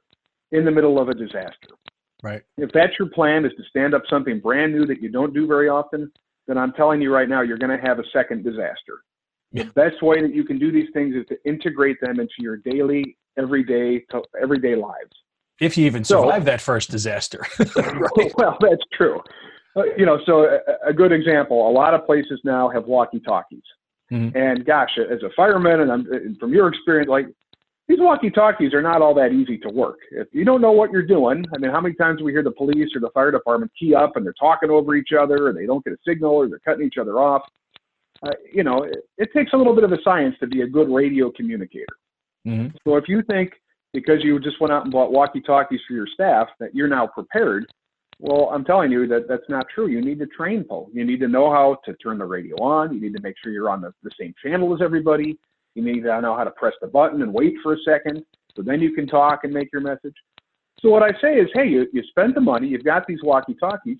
[0.51, 1.75] in the middle of a disaster.
[2.23, 2.41] Right.
[2.57, 5.45] If that's your plan is to stand up something brand new that you don't do
[5.45, 6.09] very often,
[6.47, 9.03] then I'm telling you right now, you're going to have a second disaster.
[9.53, 12.57] The best way that you can do these things is to integrate them into your
[12.57, 14.05] daily, everyday,
[14.41, 15.11] everyday lives.
[15.59, 17.45] If you even survive so, that first disaster.
[17.75, 18.33] right?
[18.37, 19.21] Well, that's true.
[19.77, 21.69] Uh, you know, so a, a, good example.
[21.69, 23.61] A lot of places now have walkie-talkies,
[24.11, 24.35] mm-hmm.
[24.35, 27.27] and gosh, as a fireman, and, and from your experience, like
[27.87, 29.99] these walkie-talkies are not all that easy to work.
[30.11, 32.43] If you don't know what you're doing, I mean, how many times do we hear
[32.43, 35.57] the police or the fire department key up and they're talking over each other, and
[35.57, 37.43] they don't get a signal, or they're cutting each other off?
[38.23, 40.67] Uh, you know, it, it, takes a little bit of a science to be a
[40.67, 41.85] good radio communicator.
[42.47, 42.75] Mm-hmm.
[42.83, 43.51] So if you think
[43.93, 47.67] because you just went out and bought walkie-talkies for your staff that you're now prepared,
[48.19, 49.87] well, I'm telling you that that's not true.
[49.87, 50.89] You need to train people.
[50.91, 52.93] You need to know how to turn the radio on.
[52.93, 55.37] You need to make sure you're on the, the same channel as everybody.
[55.75, 58.23] You need to know how to press the button and wait for a second.
[58.55, 60.15] So then you can talk and make your message.
[60.79, 63.97] So what I say is, hey, you, you spend the money, you've got these walkie-talkies.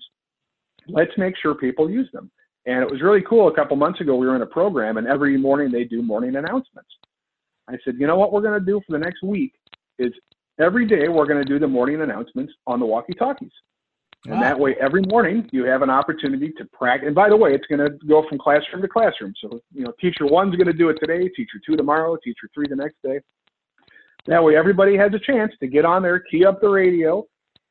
[0.88, 2.30] Let's make sure people use them.
[2.66, 3.48] And it was really cool.
[3.48, 6.36] A couple months ago, we were in a program, and every morning they do morning
[6.36, 6.90] announcements.
[7.68, 9.54] I said, you know what we're going to do for the next week
[9.98, 10.12] is
[10.58, 13.52] every day we're going to do the morning announcements on the walkie-talkies.
[14.26, 17.06] And that way, every morning you have an opportunity to practice.
[17.06, 19.32] And by the way, it's going to go from classroom to classroom.
[19.40, 22.66] So, you know, teacher one's going to do it today, teacher two tomorrow, teacher three
[22.68, 23.20] the next day.
[24.26, 27.24] That way, everybody has a chance to get on there, key up the radio,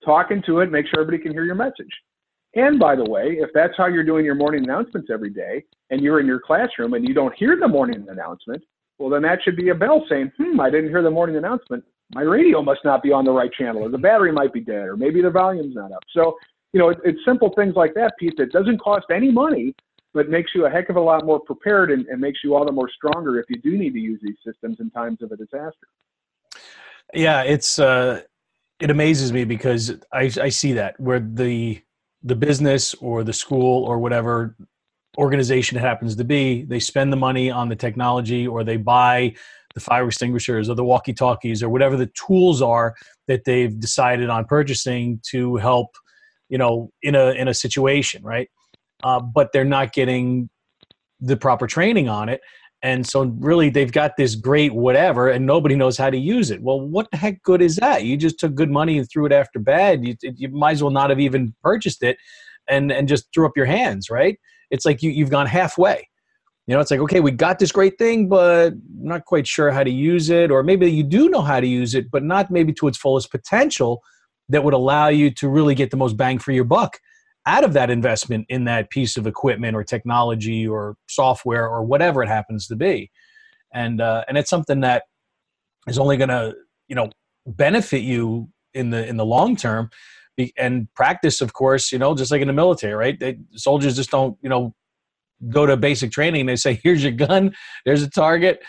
[0.04, 1.92] talk into it, make sure everybody can hear your message.
[2.56, 6.02] And by the way, if that's how you're doing your morning announcements every day, and
[6.02, 8.64] you're in your classroom and you don't hear the morning announcement,
[8.98, 11.84] well, then that should be a bell saying, hmm, I didn't hear the morning announcement
[12.14, 14.88] my radio must not be on the right channel, or the battery might be dead,
[14.88, 16.04] or maybe the volume's not up.
[16.12, 16.38] So,
[16.74, 19.76] you know, it, it's simple things like that, Pete, that doesn't cost any money,
[20.14, 22.66] but makes you a heck of a lot more prepared and, and makes you all
[22.66, 25.38] the more stronger if you do need to use these systems in times of a
[25.38, 25.88] disaster.
[27.14, 28.22] Yeah, it's uh,
[28.80, 31.82] it amazes me because I, I see that where the
[32.24, 34.56] the business or the school or whatever
[35.18, 39.34] organization it happens to be, they spend the money on the technology or they buy
[39.78, 42.96] the fire extinguishers or the walkie talkies or whatever the tools are
[43.28, 45.96] that they've decided on purchasing to help
[46.50, 48.50] you know in a in a situation right?
[49.04, 50.50] Uh, but they're not getting
[51.20, 52.42] the proper training on it.
[52.82, 56.64] And so really they've got this great whatever and nobody knows how to use it.
[56.64, 58.04] Well what the heck good is that?
[58.04, 60.04] You just took good money and threw it after bad.
[60.04, 62.18] You, you might as well not have even purchased it
[62.68, 64.40] and and just threw up your hands right?
[64.72, 66.08] It's like you, you've gone halfway
[66.68, 69.84] you know, it's like, okay, we got this great thing, but not quite sure how
[69.84, 70.52] to use it.
[70.52, 73.32] Or maybe you do know how to use it, but not maybe to its fullest
[73.32, 74.04] potential
[74.50, 77.00] that would allow you to really get the most bang for your buck
[77.46, 82.22] out of that investment in that piece of equipment or technology or software or whatever
[82.22, 83.10] it happens to be.
[83.74, 85.04] And, uh, and it's something that
[85.88, 86.54] is only going to,
[86.90, 87.10] you know,
[87.46, 89.90] benefit you in the, in the long term
[90.58, 93.18] and practice, of course, you know, just like in the military, right?
[93.18, 94.76] They, soldiers just don't, you know,
[95.50, 97.54] go to basic training they say, here's your gun,
[97.86, 98.62] there's a target,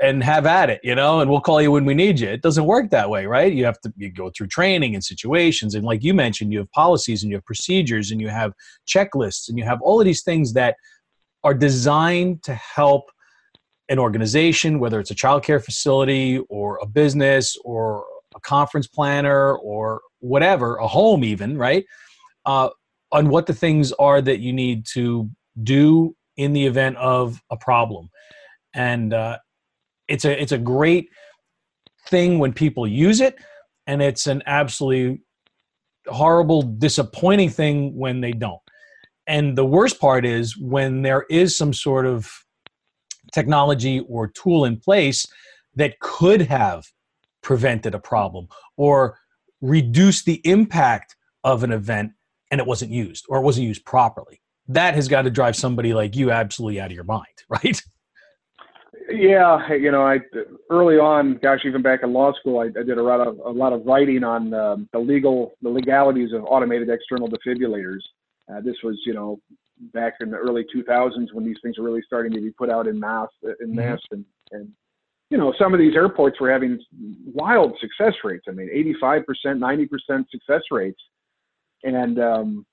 [0.00, 2.28] and have at it, you know, and we'll call you when we need you.
[2.28, 3.52] It doesn't work that way, right?
[3.52, 5.74] You have to you go through training and situations.
[5.74, 8.52] And like you mentioned, you have policies and you have procedures and you have
[8.86, 10.76] checklists and you have all of these things that
[11.42, 13.10] are designed to help
[13.88, 18.04] an organization, whether it's a childcare facility or a business or
[18.36, 21.84] a conference planner or whatever, a home even, right?
[22.44, 22.68] Uh,
[23.10, 25.30] on what the things are that you need to
[25.62, 28.10] do in the event of a problem.
[28.74, 29.38] And uh,
[30.08, 31.08] it's a it's a great
[32.08, 33.36] thing when people use it,
[33.86, 35.22] and it's an absolutely
[36.06, 38.60] horrible, disappointing thing when they don't.
[39.26, 42.30] and the worst part is when there is some sort of
[43.32, 45.26] technology or tool in place
[45.74, 46.86] that could have
[47.42, 49.18] prevented a problem or
[49.60, 52.12] reduced the impact of an event
[52.50, 54.40] and it wasn't used or it wasn't used properly.
[54.68, 57.80] That has got to drive somebody like you absolutely out of your mind, right?
[59.10, 60.18] Yeah, you know, I
[60.70, 63.50] early on, gosh, even back in law school, I, I did a lot of a
[63.50, 68.00] lot of writing on um, the legal the legalities of automated external defibrillators.
[68.50, 69.40] Uh, this was, you know,
[69.94, 72.86] back in the early 2000s when these things were really starting to be put out
[72.86, 73.76] in mass in mm-hmm.
[73.76, 74.68] mass and and
[75.30, 76.78] you know some of these airports were having
[77.32, 78.44] wild success rates.
[78.48, 78.68] I mean,
[79.02, 81.00] 85%, 90% success rates,
[81.82, 82.66] and um,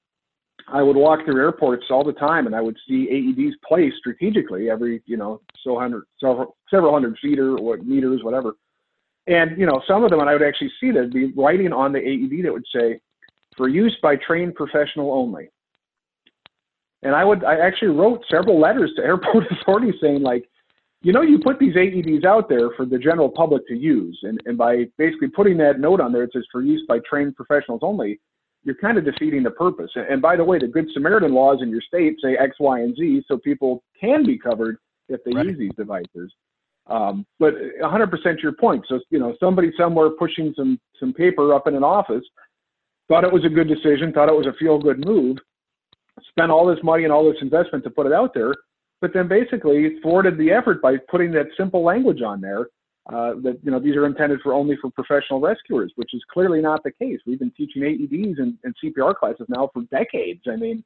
[0.68, 4.70] I would walk through airports all the time, and I would see AEDs placed strategically
[4.70, 8.56] every, you know, so hundred, several, several hundred feet or what meters, whatever.
[9.28, 11.92] And you know, some of them, and I would actually see that be writing on
[11.92, 13.00] the AED that would say,
[13.58, 15.50] "For use by trained professional only."
[17.04, 20.50] And I would, I actually wrote several letters to airport authorities saying, like,
[21.04, 24.40] you know, you put these AEDs out there for the general public to use, and,
[24.46, 27.82] and by basically putting that note on there, it says for use by trained professionals
[27.84, 28.20] only
[28.66, 29.92] you're kind of defeating the purpose.
[29.96, 32.96] And by the way, the Good Samaritan laws in your state say X, Y, and
[32.96, 35.46] Z, so people can be covered if they right.
[35.46, 36.34] use these devices.
[36.88, 38.86] Um, but 100% your point.
[38.90, 42.24] So you know, somebody somewhere pushing some some paper up in an office
[43.08, 45.38] thought it was a good decision, thought it was a feel good move,
[46.30, 48.54] spent all this money and all this investment to put it out there,
[49.00, 52.68] but then basically thwarted the effort by putting that simple language on there
[53.12, 56.62] uh, that you know these are intended for only for professional rescuers, which is clearly
[56.62, 57.20] not the case.
[57.26, 60.42] We've been teaching AEDs and, and CPR classes now for decades.
[60.48, 60.84] I mean,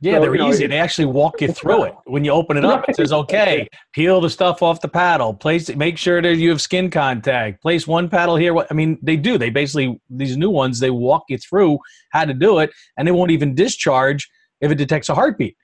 [0.00, 0.66] yeah, so, they're you know, easy.
[0.66, 1.94] They actually walk you through it.
[2.04, 2.90] When you open it up, right.
[2.90, 5.32] it says, "Okay, peel the stuff off the paddle.
[5.32, 7.62] Place, make sure that you have skin contact.
[7.62, 9.38] Place one paddle here." I mean, they do.
[9.38, 10.80] They basically these new ones.
[10.80, 11.78] They walk you through
[12.12, 14.28] how to do it, and they won't even discharge
[14.60, 15.56] if it detects a heartbeat.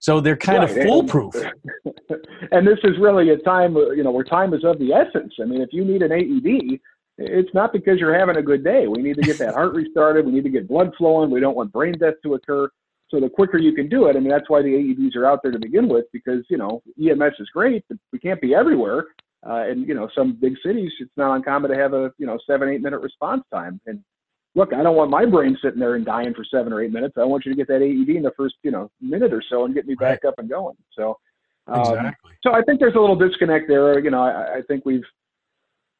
[0.00, 0.70] So they're kind right.
[0.70, 1.34] of foolproof.
[2.50, 5.34] And, this is really a time, you know, where time is of the essence.
[5.40, 6.80] I mean, if you need an AED,
[7.18, 8.86] it's not because you're having a good day.
[8.86, 10.24] We need to get that heart restarted.
[10.24, 11.30] We need to get blood flowing.
[11.30, 12.70] We don't want brain death to occur.
[13.10, 15.40] So the quicker you can do it, I mean, that's why the AEDs are out
[15.42, 19.06] there to begin with, because, you know, EMS is great, but we can't be everywhere.
[19.46, 22.38] Uh, and, you know, some big cities, it's not uncommon to have a, you know,
[22.46, 23.80] seven, eight minute response time.
[23.86, 24.02] And
[24.54, 27.16] look, I don't want my brain sitting there and dying for seven or eight minutes.
[27.18, 29.64] I want you to get that AED in the first, you know, minute or so
[29.64, 30.28] and get me back right.
[30.28, 30.76] up and going.
[30.96, 31.18] So,
[31.66, 32.32] um, exactly.
[32.42, 33.98] So I think there's a little disconnect there.
[33.98, 35.04] You know, I, I think we've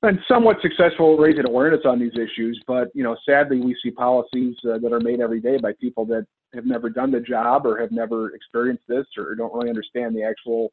[0.01, 4.57] been somewhat successful raising awareness on these issues, but you know, sadly, we see policies
[4.65, 7.79] uh, that are made every day by people that have never done the job or
[7.79, 10.73] have never experienced this or don't really understand the actual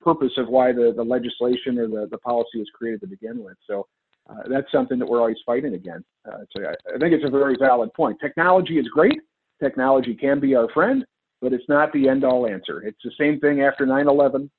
[0.00, 3.56] purpose of why the, the legislation or the, the policy was created to begin with.
[3.66, 3.86] So
[4.28, 6.06] uh, that's something that we're always fighting against.
[6.26, 8.18] Uh, so I, I, think it's a very valid point.
[8.20, 9.20] Technology is great.
[9.62, 11.04] Technology can be our friend,
[11.40, 12.82] but it's not the end all answer.
[12.82, 14.50] It's the same thing after 9 11.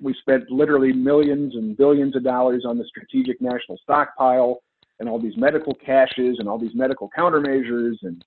[0.00, 4.60] We spent literally millions and billions of dollars on the strategic national stockpile
[5.00, 8.24] and all these medical caches and all these medical countermeasures and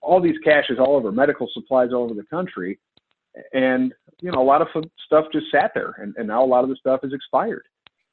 [0.00, 2.78] all these caches all over medical supplies all over the country.
[3.52, 4.68] And, you know, a lot of
[5.04, 7.66] stuff just sat there and, and now a lot of the stuff is expired.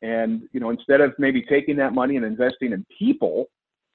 [0.04, 3.46] And you know, instead of maybe taking that money and investing in people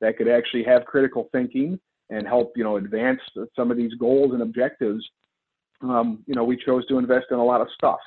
[0.01, 1.79] that could actually have critical thinking
[2.11, 3.21] and help you know advance
[3.55, 5.07] some of these goals and objectives,
[5.83, 8.01] um, you know, we chose to invest in a lot of stuff.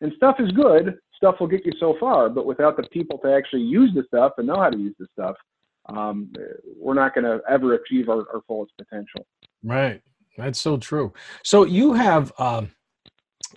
[0.00, 0.98] And stuff is good.
[1.16, 4.32] Stuff will get you so far, but without the people to actually use the stuff
[4.36, 5.36] and know how to use the stuff,
[5.88, 6.32] um,
[6.76, 9.24] we're not going to ever achieve our, our, fullest potential.
[9.62, 10.02] Right.
[10.36, 11.12] That's so true.
[11.44, 12.70] So you have um,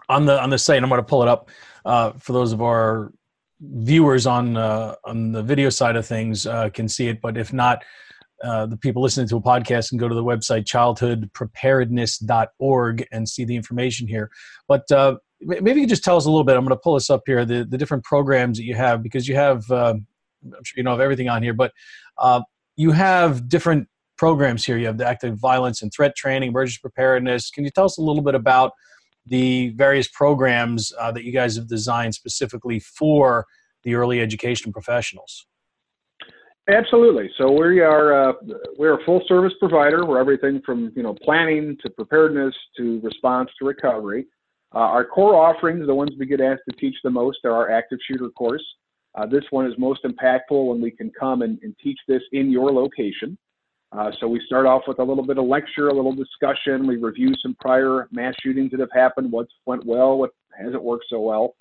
[0.09, 0.83] on the on the site.
[0.83, 1.49] I'm going to pull it up
[1.85, 3.11] uh, for those of our
[3.61, 7.51] viewers on uh, on the video side of things uh, can see it, but if
[7.53, 7.83] not,
[8.43, 13.43] uh, the people listening to a podcast can go to the website childhoodpreparedness.org and see
[13.45, 14.29] the information here.
[14.67, 16.55] But uh, maybe you just tell us a little bit.
[16.55, 19.27] I'm going to pull this up here the the different programs that you have because
[19.27, 19.95] you have uh,
[20.43, 21.71] I'm sure you know of everything on here, but
[22.17, 22.41] uh,
[22.75, 24.77] you have different programs here.
[24.77, 27.49] You have the active violence and threat training, emergency preparedness.
[27.49, 28.73] Can you tell us a little bit about
[29.27, 33.45] the various programs uh, that you guys have designed specifically for
[33.83, 35.45] the early education professionals.
[36.69, 37.29] Absolutely.
[37.37, 38.33] So we are uh,
[38.77, 40.05] we're a full service provider.
[40.05, 44.27] We're everything from you know planning to preparedness to response to recovery.
[44.75, 47.71] Uh, our core offerings, the ones we get asked to teach the most, are our
[47.71, 48.65] active shooter course.
[49.15, 52.51] Uh, this one is most impactful when we can come and, and teach this in
[52.51, 53.37] your location.
[53.91, 56.87] Uh, so we start off with a little bit of lecture, a little discussion.
[56.87, 61.05] We review some prior mass shootings that have happened, what went well, what hasn't worked
[61.09, 61.55] so well,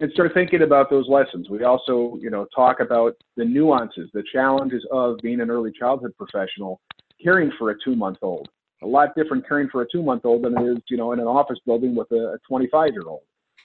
[0.00, 1.48] and start thinking about those lessons.
[1.50, 6.12] We also, you know, talk about the nuances, the challenges of being an early childhood
[6.16, 6.80] professional,
[7.22, 8.48] caring for a two-month-old.
[8.82, 11.18] a lot different caring for a two month old than it is, you know, in
[11.18, 13.22] an office building with a 25 year old.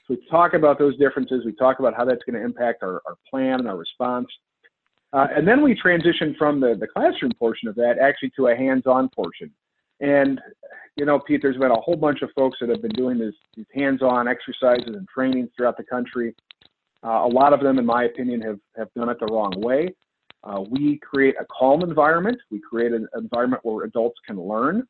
[0.08, 1.46] So we talk about those differences.
[1.46, 4.28] We talk about how that's going to impact our, our plan and our response.
[5.12, 8.56] Uh, and then we transition from the, the classroom portion of that actually to a
[8.56, 9.52] hands on portion.
[10.02, 10.40] And,
[10.96, 13.34] you know, Pete, there's been a whole bunch of folks that have been doing this,
[13.56, 16.36] these hands on exercises and trainings throughout the country.
[17.04, 19.90] Uh, a lot of them, in my opinion, have, have done it the wrong way.
[20.44, 22.38] Uh, we create a calm environment.
[22.50, 24.88] We create an environment where adults can learn.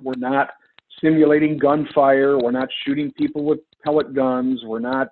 [0.00, 0.50] We're not
[1.02, 2.38] simulating gunfire.
[2.38, 4.62] We're not shooting people with pellet guns.
[4.64, 5.08] We're not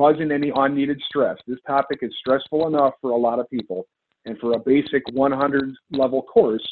[0.00, 1.36] causing any unneeded stress.
[1.46, 3.86] This topic is stressful enough for a lot of people.
[4.24, 6.66] And for a basic 100 level course,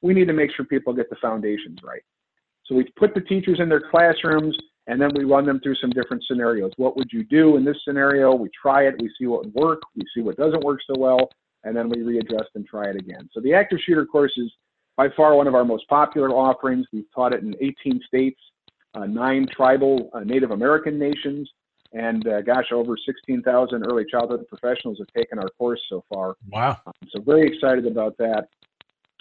[0.00, 2.02] we need to make sure people get the foundations right.
[2.66, 5.90] So we put the teachers in their classrooms and then we run them through some
[5.90, 6.70] different scenarios.
[6.76, 8.32] What would you do in this scenario?
[8.32, 11.30] We try it, we see what would work, we see what doesn't work so well,
[11.64, 13.28] and then we readjust and try it again.
[13.32, 14.52] So the active shooter course is
[14.96, 16.86] by far one of our most popular offerings.
[16.92, 18.40] We've taught it in 18 states,
[18.94, 21.50] uh, nine tribal uh, Native American nations,
[21.92, 26.34] and uh, gosh, over 16,000 early childhood professionals have taken our course so far.
[26.48, 26.76] Wow.
[26.86, 28.48] Um, so very excited about that.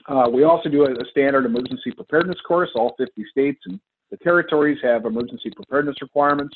[0.08, 2.70] Uh, we also do a, a, standard emergency preparedness course.
[2.76, 6.56] All 50 states and the territories have emergency preparedness requirements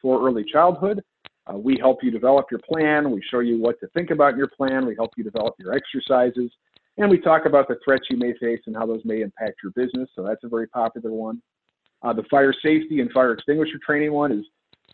[0.00, 1.02] for early childhood.
[1.52, 3.10] Uh, we help you develop your plan.
[3.10, 4.86] We show you what to think about in your plan.
[4.86, 6.50] We help you develop your exercises.
[6.98, 9.72] And we talk about the threats you may face and how those may impact your
[9.72, 10.08] business.
[10.14, 11.42] So that's a very popular one.
[12.02, 14.44] Uh, the fire safety and fire extinguisher training one is,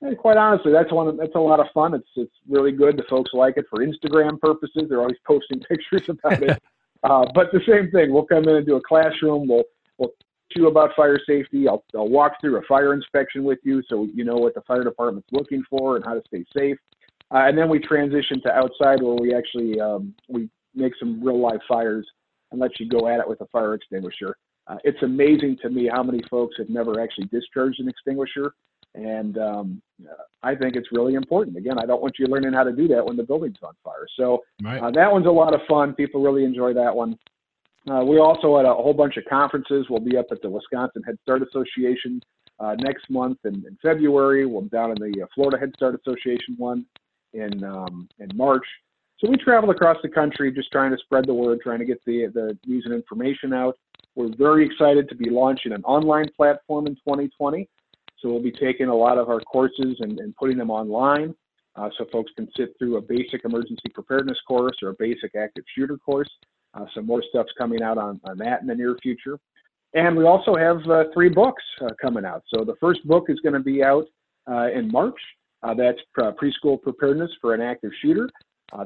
[0.02, 1.16] eh, quite honestly, that's one.
[1.16, 1.94] That's a lot of fun.
[1.94, 2.96] It's it's really good.
[2.96, 4.84] The folks like it for Instagram purposes.
[4.88, 6.62] They're always posting pictures about it.
[7.04, 8.12] Uh, but the same thing.
[8.12, 9.46] We'll come in and do a classroom.
[9.46, 9.62] We'll
[9.98, 11.68] we'll teach you about fire safety.
[11.68, 14.82] I'll I'll walk through a fire inspection with you, so you know what the fire
[14.82, 16.76] department's looking for and how to stay safe.
[17.32, 21.40] Uh, and then we transition to outside where we actually um, we make some real
[21.40, 22.04] live fires
[22.50, 24.36] and let you go at it with a fire extinguisher.
[24.66, 28.54] Uh, it's amazing to me how many folks have never actually discharged an extinguisher,
[28.98, 29.82] and um,
[30.42, 31.56] I think it's really important.
[31.56, 34.06] Again, I don't want you learning how to do that when the building's on fire.
[34.16, 34.82] So right.
[34.82, 35.94] uh, that one's a lot of fun.
[35.94, 37.16] People really enjoy that one.
[37.88, 39.86] Uh, we also had a whole bunch of conferences.
[39.88, 42.20] We'll be up at the Wisconsin Head Start Association
[42.58, 44.46] uh, next month in, in, February.
[44.46, 46.84] We'll be down in the uh, Florida Head Start Association one
[47.32, 48.66] in um, in March.
[49.18, 52.04] So we travel across the country just trying to spread the word, trying to get
[52.04, 53.76] the, the news and information out.
[54.14, 57.68] We're very excited to be launching an online platform in 2020.
[58.20, 61.34] So we'll be taking a lot of our courses and, and putting them online
[61.76, 65.64] uh, so folks can sit through a basic emergency preparedness course or a basic active
[65.76, 66.28] shooter course.
[66.74, 69.38] Uh, some more stuff's coming out on, on that in the near future.
[69.94, 72.42] And we also have uh, three books uh, coming out.
[72.52, 74.06] So the first book is going to be out
[74.50, 75.18] uh, in March.
[75.62, 78.28] Uh, that's preschool preparedness for an active shooter.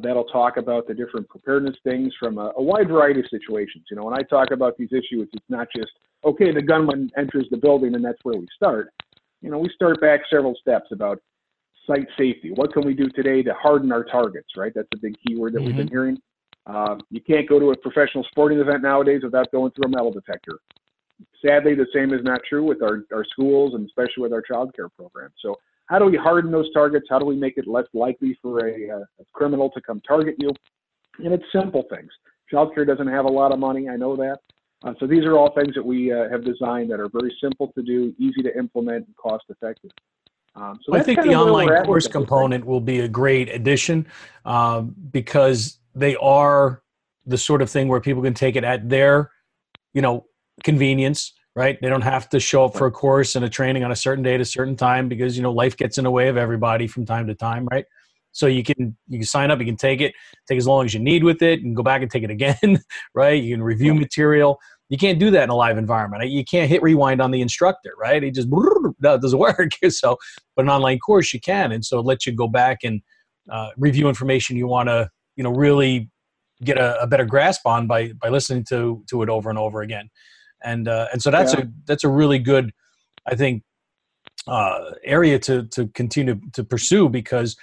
[0.00, 3.84] That'll talk about the different preparedness things from a, a, wide variety of situations.
[3.90, 5.90] You know, when I talk about these issues, it's not just,
[6.24, 8.90] okay, the gunman enters the building and that's where we start.
[9.42, 11.20] You know, we start back several steps about
[11.86, 12.52] site safety.
[12.54, 14.72] What can we do today to harden our targets, right?
[14.74, 15.66] That's a big keyword that mm-hmm.
[15.66, 15.94] we've been mm-hmm.
[15.94, 16.18] hearing.
[16.64, 20.12] Uh, you can't go to a professional sporting event nowadays without going through a metal
[20.12, 20.60] detector.
[21.44, 24.72] Sadly, the same is not true with our, our schools and especially with our child
[24.76, 25.34] care programs.
[25.42, 27.06] So how do we harden those targets?
[27.10, 30.50] How do we make it less likely for a, a criminal to come target you?
[31.18, 32.10] And it's simple things.
[32.48, 33.88] Child care doesn't have a lot of money.
[33.88, 34.38] I know that.
[34.84, 37.72] Uh, so these are all things that we uh, have designed that are very simple
[37.72, 39.90] to do, easy to implement, and cost effective.
[40.54, 44.06] Um, so I think the online course component will be a great addition
[44.44, 46.82] um, because they are
[47.24, 49.30] the sort of thing where people can take it at their,
[49.94, 50.26] you know,
[50.62, 51.78] convenience right?
[51.80, 54.24] They don't have to show up for a course and a training on a certain
[54.24, 56.86] day at a certain time because you know life gets in the way of everybody
[56.86, 57.84] from time to time, right?
[58.32, 60.14] So you can you can sign up, you can take it,
[60.48, 62.80] take as long as you need with it, and go back and take it again,
[63.14, 63.42] right?
[63.42, 64.58] You can review material.
[64.92, 66.28] You can't do that in a live environment.
[66.28, 68.22] You can't hit rewind on the instructor, right?
[68.22, 68.48] It just
[69.00, 69.70] that doesn't work.
[69.90, 70.16] So,
[70.54, 73.00] but an online course you can, and so it lets you go back and
[73.50, 76.10] uh, review information you want to, you know, really
[76.62, 79.82] get a, a better grasp on by by listening to to it over and over
[79.82, 80.08] again
[80.64, 81.62] and uh, and so that's yeah.
[81.62, 82.72] a that's a really good,
[83.26, 83.62] I think,
[84.46, 87.56] uh, area to to continue to pursue because,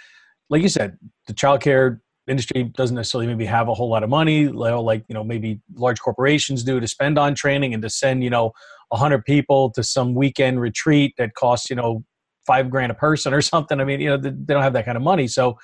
[0.50, 2.00] like you said, the childcare
[2.30, 6.00] industry doesn't necessarily maybe have a whole lot of money like you know maybe large
[6.00, 8.52] corporations do to spend on training and to send you know
[8.90, 12.04] 100 people to some weekend retreat that costs you know
[12.46, 14.98] five grand a person or something i mean you know they, don't have that kind
[14.98, 15.58] of money so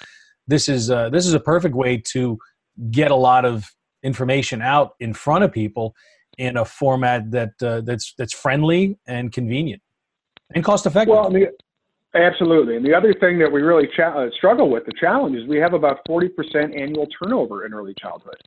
[0.47, 2.37] this is uh, this is a perfect way to
[2.91, 3.71] get a lot of
[4.03, 5.95] information out in front of people
[6.37, 9.81] in a format that uh, that's that's friendly and convenient
[10.53, 11.15] and cost effective.
[11.15, 11.49] Well, the,
[12.15, 12.77] absolutely.
[12.77, 15.59] And the other thing that we really cha- uh, struggle with, the challenge is we
[15.59, 16.29] have about 40%
[16.79, 18.37] annual turnover in early childhood.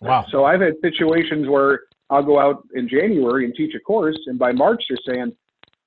[0.00, 0.24] Wow.
[0.30, 4.38] So I've had situations where I'll go out in January and teach a course, and
[4.38, 5.32] by March they're saying,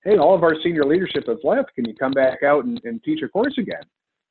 [0.04, 1.74] "Hey, all of our senior leadership has left.
[1.76, 3.84] Can you come back out and, and teach a course again?"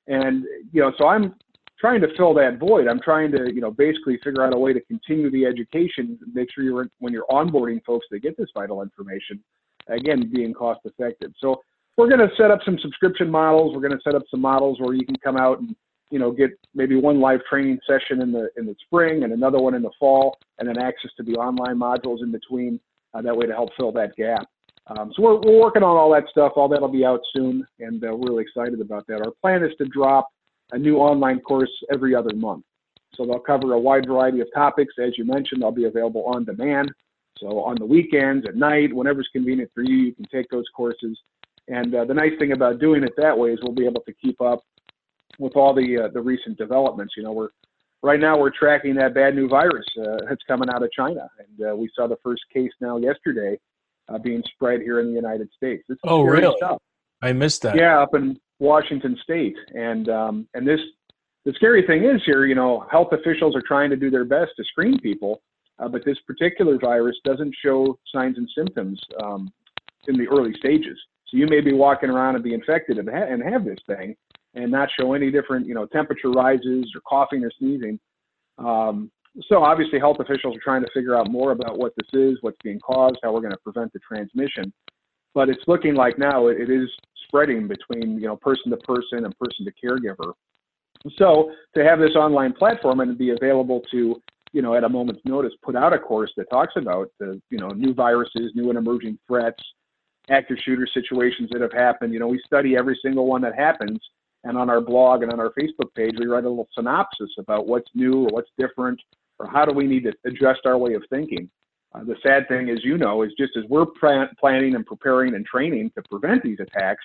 [0.07, 1.35] And you know, so I'm
[1.79, 2.87] trying to fill that void.
[2.87, 6.49] I'm trying to, you know, basically figure out a way to continue the education, make
[6.55, 9.43] sure you're when you're onboarding folks to get this vital information,
[9.89, 11.33] again, being cost effective.
[11.41, 11.61] So
[11.97, 13.75] we're going to set up some subscription models.
[13.75, 15.75] We're going to set up some models where you can come out and
[16.11, 19.59] you know get maybe one live training session in the in the spring and another
[19.59, 22.81] one in the fall, and then access to the online modules in between.
[23.15, 24.47] Uh, that way to help fill that gap.
[24.87, 26.53] Um, so we're, we're working on all that stuff.
[26.57, 29.21] All that'll be out soon, and uh, we're really excited about that.
[29.21, 30.29] Our plan is to drop
[30.73, 32.65] a new online course every other month.
[33.15, 34.95] So they'll cover a wide variety of topics.
[34.99, 36.91] As you mentioned, they'll be available on demand.
[37.39, 41.19] So on the weekends, at night, whenever's convenient for you, you can take those courses.
[41.69, 44.13] And uh, the nice thing about doing it that way is we'll be able to
[44.15, 44.61] keep up
[45.39, 47.15] with all the uh, the recent developments.
[47.17, 47.49] You know, we're
[48.03, 51.71] right now we're tracking that bad new virus uh, that's coming out of China, and
[51.71, 53.59] uh, we saw the first case now yesterday
[54.09, 55.85] uh, being spread here in the United States.
[55.89, 56.55] It's oh, really?
[56.57, 56.79] Stuff.
[57.23, 57.77] I missed that.
[57.77, 60.81] Yeah, up in Washington State, and um, and this
[61.45, 64.53] the scary thing is here, you know, health officials are trying to do their best
[64.57, 65.43] to screen people,
[65.79, 69.53] uh, but this particular virus doesn't show signs and symptoms um,
[70.07, 70.99] in the early stages.
[71.33, 74.15] So you may be walking around and be infected and, ha- and have this thing,
[74.55, 77.99] and not show any different, you know, temperature rises or coughing or sneezing.
[78.59, 79.11] Um,
[79.49, 82.59] so obviously, health officials are trying to figure out more about what this is, what's
[82.63, 84.71] being caused, how we're going to prevent the transmission.
[85.35, 86.91] But it's looking like now it, it is
[87.27, 90.35] spreading between you know person to person and person to caregiver.
[91.17, 94.21] So to have this online platform and be available to
[94.53, 97.57] you know at a moment's notice put out a course that talks about the you
[97.57, 99.63] know new viruses, new and emerging threats,
[100.33, 102.13] active shooter situations that have happened.
[102.13, 103.99] You know we study every single one that happens
[104.45, 107.67] and on our blog and on our Facebook page, we write a little synopsis about
[107.67, 109.01] what's new or what's different
[109.39, 111.49] or how do we need to adjust our way of thinking.
[111.95, 115.45] Uh, the sad thing, as you know, is just as we're planning and preparing and
[115.47, 117.05] training to prevent these attacks,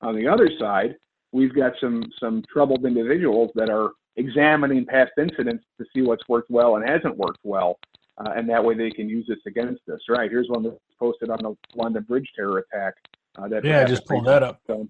[0.00, 0.94] on the other side,
[1.32, 6.50] we've got some some troubled individuals that are examining past incidents to see what's worked
[6.50, 7.78] well and hasn't worked well,
[8.18, 10.00] uh, and that way they can use this against us.
[10.08, 10.30] Right?
[10.30, 12.94] Here's one that's posted on the London Bridge terror attack.
[13.36, 14.60] Uh, that yeah, I just pulled that up.
[14.66, 14.88] So,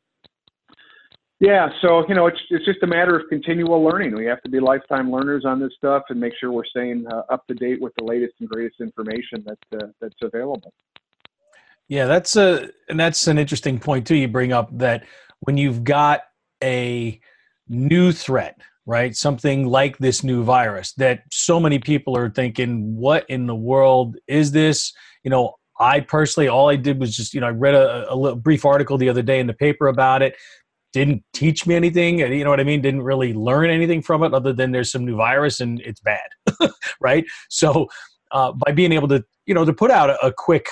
[1.41, 4.16] yeah, so you know, it's it's just a matter of continual learning.
[4.16, 7.22] We have to be lifetime learners on this stuff and make sure we're staying uh,
[7.31, 10.72] up to date with the latest and greatest information that uh, that's available.
[11.87, 14.16] Yeah, that's a and that's an interesting point too.
[14.16, 15.05] You bring up that
[15.41, 16.22] when you've got
[16.62, 17.20] a
[17.68, 19.14] new threat, right?
[19.14, 24.16] Something like this new virus that so many people are thinking, "What in the world
[24.26, 27.74] is this?" You know, I personally, all I did was just, you know, I read
[27.74, 30.34] a, a brief article the other day in the paper about it
[30.95, 34.32] didn't teach me anything you know what i mean didn't really learn anything from it
[34.32, 36.30] other than there's some new virus and it's bad
[37.03, 37.86] right so
[38.32, 40.66] uh, by being able to you know to put out a, a quick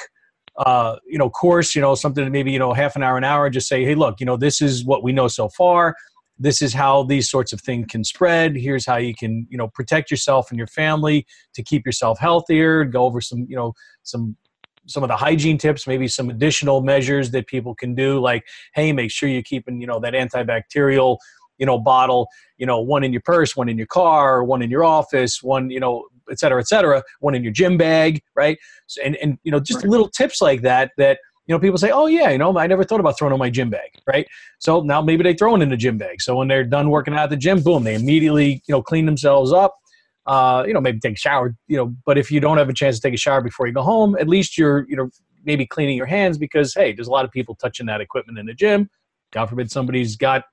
[0.56, 3.50] uh, you know course you know something maybe you know half an hour an hour
[3.50, 5.94] just say hey look you know this is what we know so far
[6.38, 9.68] this is how these sorts of things can spread here's how you can you know
[9.68, 13.72] protect yourself and your family to keep yourself healthier go over some you know
[14.02, 14.36] some
[14.86, 18.92] some of the hygiene tips, maybe some additional measures that people can do, like hey,
[18.92, 21.18] make sure you're keeping you know that antibacterial
[21.58, 24.70] you know bottle, you know one in your purse, one in your car, one in
[24.70, 28.58] your office, one you know et cetera, et cetera, one in your gym bag, right?
[28.86, 29.88] So, and and you know just right.
[29.88, 32.84] little tips like that that you know people say oh yeah you know i never
[32.84, 34.26] thought about throwing in my gym bag right
[34.58, 37.14] so now maybe they throw it in the gym bag so when they're done working
[37.14, 39.76] out at the gym boom they immediately you know clean themselves up
[40.26, 42.72] uh, you know, maybe take a shower, you know, but if you don't have a
[42.72, 45.08] chance to take a shower before you go home, at least you're, you know,
[45.44, 48.46] maybe cleaning your hands because, hey, there's a lot of people touching that equipment in
[48.46, 48.90] the gym.
[49.32, 50.44] God forbid somebody's got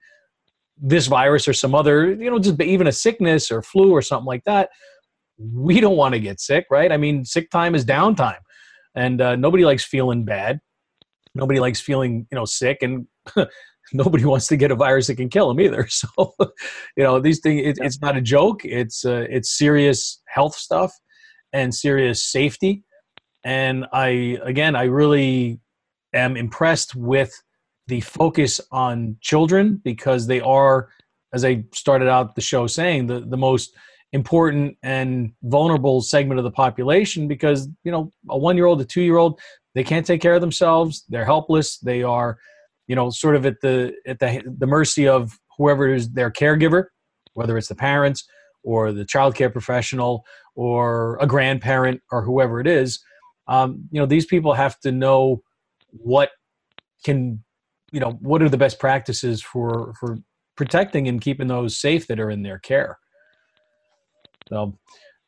[0.78, 4.28] this virus or some other, you know, just even a sickness or flu or something
[4.28, 4.70] like that.
[5.40, 6.92] We don't want to get sick, right?
[6.92, 8.38] I mean, sick time is downtime,
[8.94, 10.60] and uh, nobody likes feeling bad.
[11.36, 13.08] Nobody likes feeling, you know, sick, and
[13.94, 15.88] nobody wants to get a virus that can kill them either.
[15.90, 16.36] So,
[16.96, 18.64] you know, these things, it, it's not a joke.
[18.64, 20.92] It's, uh, it's serious health stuff
[21.52, 22.84] and serious safety.
[23.44, 25.60] And I, again, I really
[26.14, 27.34] am impressed with
[27.88, 30.90] the focus on children because they are,
[31.34, 33.76] as I started out the show saying, the, the most
[34.14, 38.86] important and vulnerable segment of the population because, you know, a one year old, a
[38.86, 39.40] two year old,
[39.76, 41.04] they can't take care of themselves.
[41.10, 41.80] They're helpless.
[41.80, 42.38] They are,
[42.88, 46.86] you know, sort of at the at the the mercy of whoever is their caregiver,
[47.34, 48.24] whether it's the parents
[48.64, 50.24] or the child care professional
[50.56, 53.04] or a grandparent or whoever it is.
[53.48, 55.42] Um, you know, these people have to know
[55.90, 56.30] what
[57.04, 57.44] can,
[57.92, 60.20] you know, what are the best practices for for
[60.56, 63.00] protecting and keeping those safe that are in their care.
[64.54, 64.78] So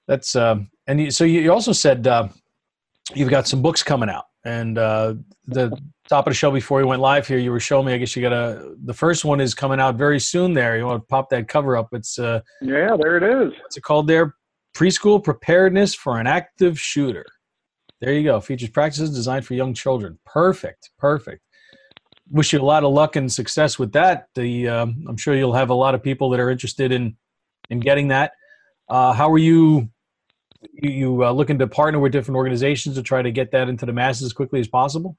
[0.07, 2.28] that's uh, and you, so you also said uh,
[3.15, 5.15] you've got some books coming out, and uh,
[5.47, 5.76] the
[6.07, 7.93] top of the show before you went live here, you were showing me.
[7.93, 8.76] I guess you got a.
[8.84, 10.53] The first one is coming out very soon.
[10.53, 11.89] There, you want to pop that cover up?
[11.91, 13.53] It's uh, yeah, there it is.
[13.63, 14.07] What's it called?
[14.07, 14.36] There,
[14.76, 17.26] preschool preparedness for an active shooter.
[18.01, 18.39] There you go.
[18.39, 20.19] Features practices designed for young children.
[20.23, 20.91] Perfect.
[20.99, 21.41] Perfect.
[22.30, 24.28] Wish you a lot of luck and success with that.
[24.36, 27.17] The um, I'm sure you'll have a lot of people that are interested in
[27.71, 28.34] in getting that.
[28.88, 29.89] Uh, how are you?
[30.73, 33.86] You, you uh, looking to partner with different organizations to try to get that into
[33.86, 35.17] the masses as quickly as possible?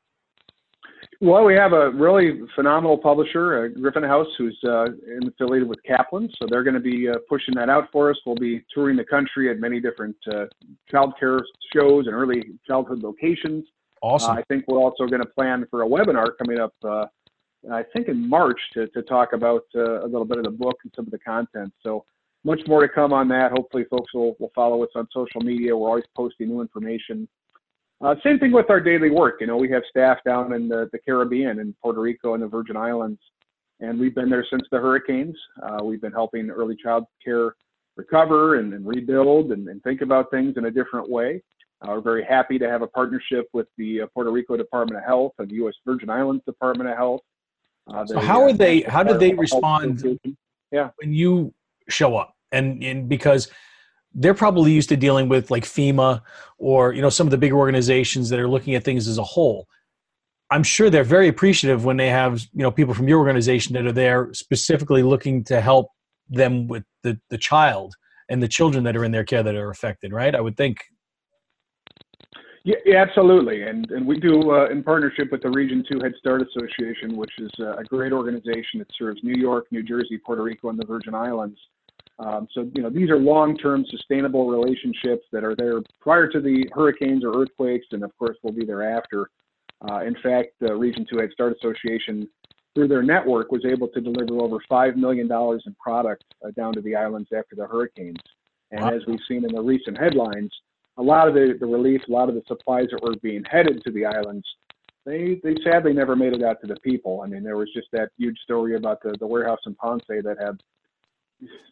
[1.20, 4.86] Well, we have a really phenomenal publisher, uh, Gryphon House, who's uh,
[5.26, 6.28] affiliated with Kaplan.
[6.38, 8.18] So they're going to be uh, pushing that out for us.
[8.26, 10.46] We'll be touring the country at many different uh,
[10.90, 11.40] child care
[11.74, 13.64] shows and early childhood locations.
[14.02, 14.36] Awesome.
[14.36, 17.06] I think we're also going to plan for a webinar coming up, uh,
[17.72, 20.76] I think in March, to, to talk about uh, a little bit of the book
[20.84, 21.72] and some of the content.
[21.82, 22.04] So
[22.46, 23.50] much more to come on that.
[23.50, 25.76] Hopefully, folks will, will follow us on social media.
[25.76, 27.28] We're always posting new information.
[28.00, 29.38] Uh, same thing with our daily work.
[29.40, 32.46] You know, we have staff down in the, the Caribbean, in Puerto Rico and the
[32.46, 33.18] Virgin Islands,
[33.80, 35.36] and we've been there since the hurricanes.
[35.60, 37.56] Uh, we've been helping early child care
[37.96, 41.42] recover and, and rebuild and, and, think about things in a different way.
[41.80, 45.04] Uh, we're very happy to have a partnership with the uh, Puerto Rico Department of
[45.04, 45.74] Health and the U.S.
[45.86, 47.22] Virgin Islands Department of Health.
[47.92, 48.82] Uh, so how are they?
[48.82, 50.04] How did they respond?
[50.70, 50.90] Yeah.
[50.96, 51.54] when you
[51.88, 53.50] show up, and and because
[54.16, 56.22] they're probably used to dealing with like FEMA
[56.58, 59.22] or you know some of the bigger organizations that are looking at things as a
[59.22, 59.68] whole.
[60.50, 63.86] I'm sure they're very appreciative when they have you know people from your organization that
[63.86, 65.88] are there specifically looking to help
[66.28, 67.94] them with the the child
[68.28, 70.12] and the children that are in their care that are affected.
[70.12, 70.34] Right?
[70.34, 70.78] I would think.
[72.64, 76.42] Yeah, absolutely, and and we do uh, in partnership with the Region Two Head Start
[76.42, 80.78] Association, which is a great organization that serves New York, New Jersey, Puerto Rico, and
[80.78, 81.56] the Virgin Islands.
[82.18, 86.66] Um, so, you know, these are long-term sustainable relationships that are there prior to the
[86.72, 89.30] hurricanes or earthquakes, and of course will be thereafter.
[89.88, 92.26] Uh, in fact, the Region 2 Head Start Association,
[92.74, 96.80] through their network, was able to deliver over $5 million in product uh, down to
[96.80, 98.18] the islands after the hurricanes.
[98.70, 98.94] And wow.
[98.94, 100.50] as we've seen in the recent headlines,
[100.98, 103.82] a lot of the, the relief, a lot of the supplies that were being headed
[103.84, 104.46] to the islands,
[105.04, 107.20] they, they sadly never made it out to the people.
[107.22, 110.36] I mean, there was just that huge story about the, the warehouse in Ponce that
[110.40, 110.60] had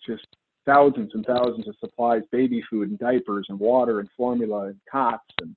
[0.07, 0.27] just
[0.67, 5.25] thousands and thousands of supplies, baby food and diapers and water and formula and cots
[5.41, 5.55] and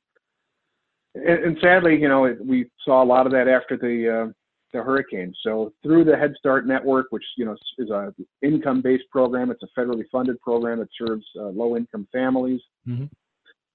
[1.15, 4.31] and, and sadly, you know, it, we saw a lot of that after the uh,
[4.73, 5.33] the hurricane.
[5.43, 9.79] So through the Head Start network, which you know is a income-based program, it's a
[9.79, 12.61] federally funded program that serves uh, low-income families.
[12.87, 13.05] Mm-hmm.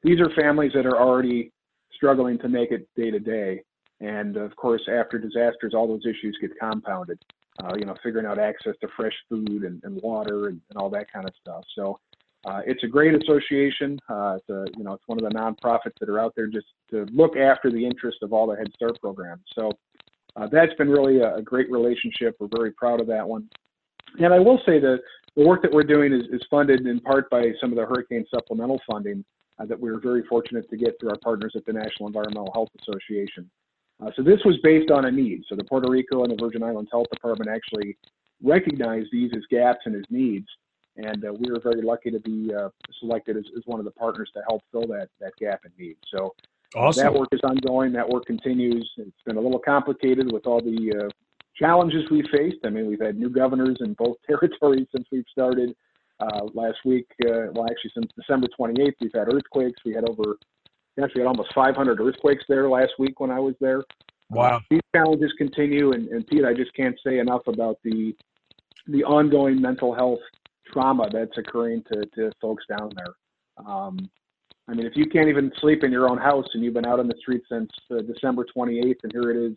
[0.02, 1.52] These are families that are already
[1.94, 3.62] struggling to make it day to day,
[4.00, 7.18] and of course, after disasters, all those issues get compounded
[7.62, 10.88] uh, you know, figuring out access to fresh food and, and water and, and, all
[10.90, 11.62] that kind of stuff.
[11.76, 11.98] So
[12.44, 13.98] uh, it's a great association.
[14.08, 16.66] Uh, it's a, you know, it's one of the nonprofits that are out there just
[16.90, 19.42] to look after the interest of all the Head Start programs.
[19.54, 19.70] So
[20.36, 22.36] uh, that's been really a, a, great relationship.
[22.40, 23.48] We're very proud of that one.
[24.18, 25.00] And I will say that
[25.36, 28.24] the work that we're doing is, is funded in part by some of the hurricane
[28.34, 29.24] supplemental funding
[29.58, 32.50] uh, that we are very fortunate to get through our partners at the National Environmental
[32.54, 33.50] Health Association.
[34.02, 35.42] Uh, so this was based on a need.
[35.48, 37.96] So the Puerto Rico and the Virgin Islands Health Department actually
[38.42, 40.46] recognized these as gaps and as needs.
[40.96, 42.68] And uh, we were very lucky to be uh,
[43.00, 45.96] selected as, as, one of the partners to help fill that, that gap and need.
[46.14, 46.34] So
[46.74, 47.04] awesome.
[47.04, 47.92] that work is ongoing.
[47.92, 48.90] That work continues.
[48.98, 51.08] It's been a little complicated with all the uh,
[51.56, 52.58] challenges we faced.
[52.64, 55.74] I mean, we've had new governors in both territories since we've started.
[56.20, 59.80] Uh, last week, uh, well, actually, since December 28th, we've had earthquakes.
[59.84, 60.36] We had over
[61.02, 63.82] Actually, had almost 500 earthquakes there last week when I was there.
[64.30, 64.56] Wow.
[64.56, 68.14] Uh, these challenges continue, and, and Pete, I just can't say enough about the
[68.88, 70.18] the ongoing mental health
[70.72, 73.64] trauma that's occurring to, to folks down there.
[73.64, 74.10] Um,
[74.68, 76.98] I mean, if you can't even sleep in your own house and you've been out
[76.98, 79.56] on the street since uh, December 28th, and here it is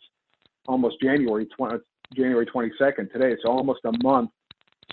[0.67, 1.77] almost January 20,
[2.15, 4.29] January 22nd today, so almost a month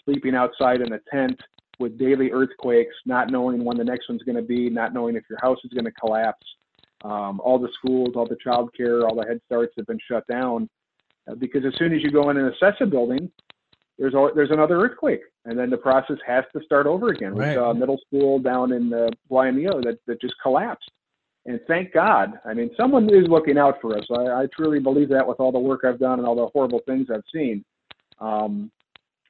[0.05, 1.38] sleeping outside in a tent
[1.82, 5.24] with daily earthquakes, not knowing when the next one's going to be, not knowing if
[5.28, 6.46] your house is going to collapse.
[7.04, 10.24] Um, all the schools, all the child care, all the Head Starts have been shut
[10.28, 10.70] down
[11.28, 13.30] uh, because as soon as you go in and assess a building,
[13.98, 17.34] there's a, there's another earthquake, and then the process has to start over again.
[17.34, 17.50] Right.
[17.50, 20.90] We saw a middle school down in uh, Guayanilla that, that just collapsed.
[21.44, 24.04] And thank God, I mean, someone is looking out for us.
[24.16, 26.80] I, I truly believe that with all the work I've done and all the horrible
[26.86, 27.64] things I've seen.
[28.20, 28.70] Um,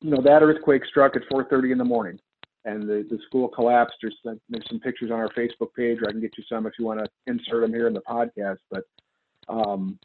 [0.03, 2.19] you know, that earthquake struck at 4:30 in the morning
[2.65, 3.97] and the, the school collapsed.
[4.01, 6.67] There's some, there's some pictures on our Facebook page, or I can get you some
[6.67, 8.59] if you want to insert them here in the podcast.
[8.71, 8.85] But
[9.49, 9.99] um,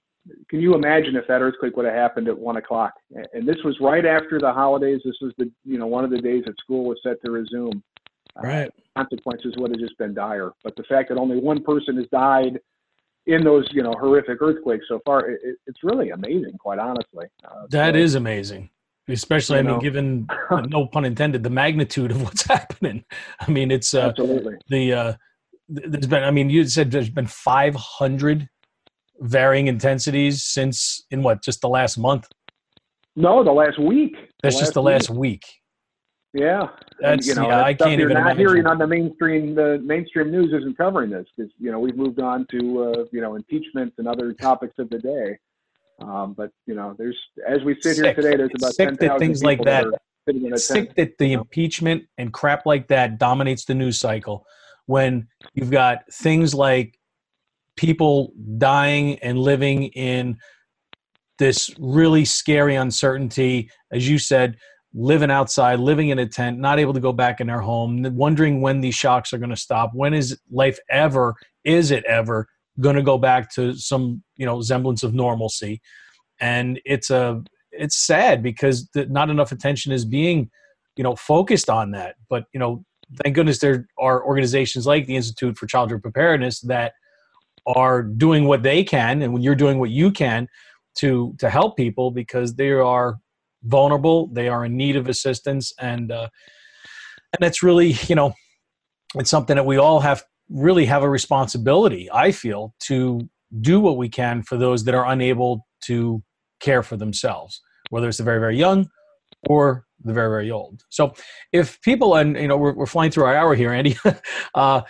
[0.50, 2.94] can you imagine if that earthquake would have happened at one o'clock?
[3.34, 5.02] And this was right after the holidays.
[5.06, 7.84] This was the you know one of the days that school was set to resume.
[8.38, 8.68] Uh, right.
[8.68, 10.52] Uh, consequences would have just been dire.
[10.64, 12.60] But the fact that only one person has died
[13.28, 17.28] in those you know horrific earthquakes so far, it, it's really amazing, quite honestly.
[17.44, 18.70] Uh, that so, is amazing,
[19.08, 20.28] especially I mean, given
[20.70, 23.04] no pun intended, the magnitude of what's happening.
[23.40, 25.14] I mean, it's uh, absolutely the uh,
[25.70, 26.24] there's been.
[26.24, 28.50] I mean, you said there's been 500
[29.20, 32.28] varying intensities since in what just the last month.
[33.16, 34.16] No, the last week.
[34.44, 35.44] That's just the last week.
[36.34, 36.68] Yeah,
[37.00, 38.14] that's and, you know yeah, I can't you're even.
[38.14, 38.40] Not imagine.
[38.40, 39.56] hearing on the mainstream.
[39.56, 43.22] The mainstream news isn't covering this because you know we've moved on to uh, you
[43.22, 45.40] know impeachments and other topics of the day.
[46.00, 47.18] Um, but you know, there's
[47.48, 48.06] as we sit sick.
[48.06, 49.86] here today, there's about sick 10, things like that.
[50.26, 54.46] that sick that the impeachment and crap like that dominates the news cycle.
[54.86, 56.98] When you've got things like
[57.76, 60.38] people dying and living in
[61.40, 64.58] this really scary uncertainty, as you said,
[64.94, 68.62] living outside, living in a tent, not able to go back in their home, wondering
[68.62, 69.92] when these shocks are going to stop.
[69.94, 72.48] When is life ever, is it ever
[72.80, 75.82] going to go back to some, you know, semblance of normalcy?
[76.40, 80.50] And it's a, it's sad because the, not enough attention is being,
[80.96, 82.16] you know, focused on that.
[82.30, 82.84] But you know,
[83.24, 86.94] thank goodness there are organizations like the Institute for Childhood Preparedness that
[87.66, 90.48] are doing what they can, and when you're doing what you can
[91.00, 93.18] to to help people because they are
[93.64, 96.30] vulnerable, they are in need of assistance, and uh,
[97.34, 98.34] and it's really you know
[99.16, 102.10] it's something that we all have really have a responsibility.
[102.12, 103.28] I feel to
[103.62, 106.22] do what we can for those that are unable to
[106.60, 108.90] care for themselves, whether it's the very very young
[109.50, 110.84] or the very very old.
[110.90, 111.14] So
[111.52, 113.98] if people and you know we're, we're flying through our hour here, Andy.
[114.56, 114.82] uh,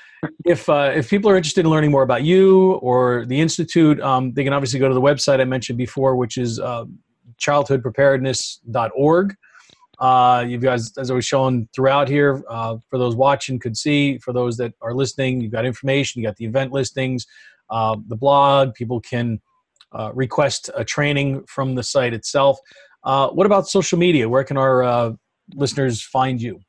[0.45, 4.33] if uh, if people are interested in learning more about you or the institute, um,
[4.33, 6.85] they can obviously go to the website I mentioned before, which is uh,
[7.39, 9.35] childhoodpreparedness.org.
[9.99, 14.17] Uh, you guys, as I was shown throughout here, uh, for those watching could see,
[14.19, 17.25] for those that are listening, you've got information, you got the event listings,
[17.69, 18.75] uh, the blog.
[18.75, 19.41] People can
[19.93, 22.59] uh, request a training from the site itself.
[23.03, 24.29] Uh, what about social media?
[24.29, 25.13] Where can our uh,
[25.55, 26.59] listeners find you?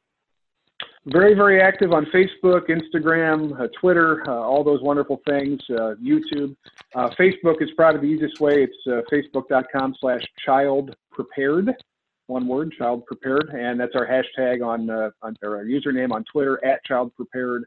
[1.06, 6.54] Very, very active on Facebook, Instagram, Twitter, all those wonderful things, YouTube.
[6.94, 8.64] Facebook is probably the easiest way.
[8.64, 11.74] It's facebook.com slash child prepared,
[12.28, 13.50] one word, child prepared.
[13.50, 17.64] And that's our hashtag on, on our username on Twitter, at child prepared.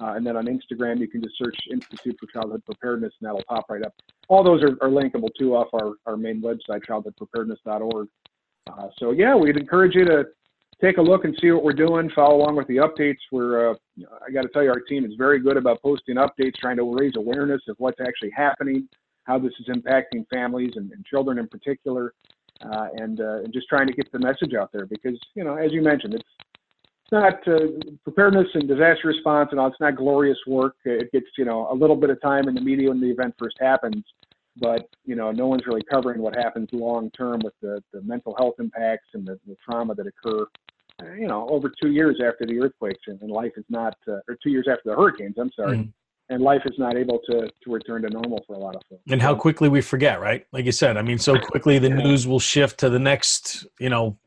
[0.00, 3.42] Uh, and then on Instagram, you can just search Institute for Childhood Preparedness, and that'll
[3.48, 3.92] pop right up.
[4.28, 8.08] All those are, are linkable too off our, our main website, childhoodpreparedness.org.
[8.68, 10.26] Uh, so yeah, we'd encourage you to
[10.80, 12.10] take a look and see what we're doing.
[12.14, 13.18] Follow along with the updates.
[13.32, 13.74] We're uh,
[14.26, 16.96] I got to tell you, our team is very good about posting updates, trying to
[16.96, 18.88] raise awareness of what's actually happening,
[19.24, 22.12] how this is impacting families and, and children in particular,
[22.64, 25.56] uh, and uh, and just trying to get the message out there because you know,
[25.56, 26.24] as you mentioned, it's
[27.12, 27.58] not uh,
[28.04, 29.68] preparedness and disaster response and all.
[29.68, 30.76] It's not glorious work.
[30.84, 33.34] It gets you know a little bit of time in the media when the event
[33.38, 34.04] first happens,
[34.56, 38.34] but you know no one's really covering what happens long term with the, the mental
[38.38, 40.46] health impacts and the, the trauma that occur.
[41.00, 44.18] Uh, you know, over two years after the earthquakes and, and life is not, uh,
[44.28, 45.36] or two years after the hurricanes.
[45.38, 45.78] I'm sorry.
[45.78, 45.92] Mm.
[46.30, 49.02] And life is not able to, to return to normal for a lot of folks.
[49.10, 50.46] And how quickly we forget, right?
[50.52, 51.94] Like you said, I mean, so quickly the yeah.
[51.94, 54.18] news will shift to the next, you know,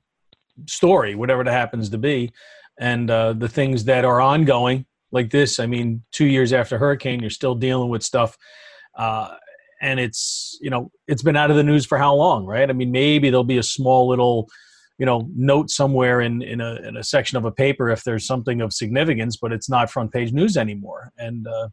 [0.68, 2.32] story, whatever it happens to be
[2.80, 7.22] and uh, the things that are ongoing like this i mean two years after hurricane
[7.22, 8.38] you're still dealing with stuff
[8.98, 9.36] uh,
[9.82, 12.74] and it's you know it's been out of the news for how long right i
[12.74, 14.50] mean maybe there'll be a small little
[14.98, 18.26] you know note somewhere in in a, in a section of a paper if there's
[18.26, 21.68] something of significance but it's not front page news anymore and uh,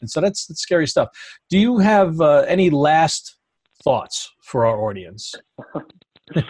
[0.00, 1.08] and so that's, that's scary stuff
[1.50, 3.36] do you have uh, any last
[3.82, 5.34] thoughts for our audience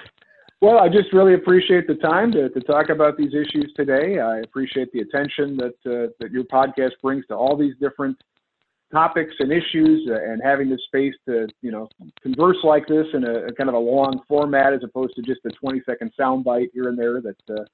[0.62, 4.20] Well, I just really appreciate the time to, to talk about these issues today.
[4.20, 8.16] I appreciate the attention that uh, that your podcast brings to all these different
[8.90, 11.88] topics and issues, uh, and having the space to you know
[12.22, 15.40] converse like this in a, a, kind of a long format as opposed to just
[15.44, 17.64] a 20 second soundbite here and there that uh,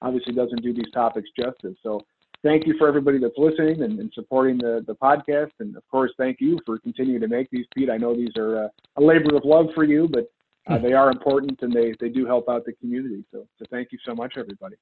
[0.00, 1.76] obviously doesn't do these topics justice.
[1.82, 2.00] So.
[2.42, 5.50] Thank you for everybody that's listening and, and, supporting the, the podcast.
[5.60, 7.90] And of course, thank you for continuing to make these, Pete.
[7.90, 10.24] I know these are uh, a labor of love for you, but
[10.66, 13.24] uh, they are important and they, they do help out the community.
[13.30, 14.76] So, so thank you so much, everybody.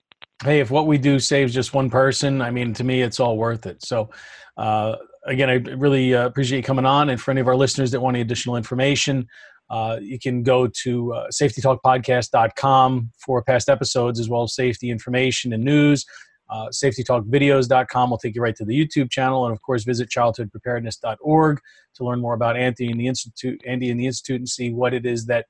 [0.44, 3.36] Hey, if what we do saves just one person, I mean, to me, it's all
[3.36, 3.84] worth it.
[3.84, 4.10] So,
[4.56, 4.96] uh,
[5.26, 7.10] again, I really uh, appreciate you coming on.
[7.10, 9.26] And for any of our listeners that want any additional information,
[9.70, 15.52] uh, you can go to uh, safetytalkpodcast.com for past episodes as well as safety information
[15.52, 16.06] and news.
[16.50, 21.60] Uh, safetytalkvideos.com will take you right to the YouTube channel, and of course, visit childhoodpreparedness.org
[21.96, 24.94] to learn more about Andy and the institute, Andy and the institute, and see what
[24.94, 25.46] it is that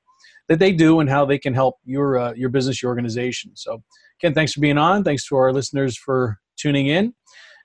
[0.47, 3.51] that they do and how they can help your uh, your business, your organization.
[3.55, 3.83] So,
[4.19, 5.03] Ken, thanks for being on.
[5.03, 7.13] Thanks to our listeners for tuning in.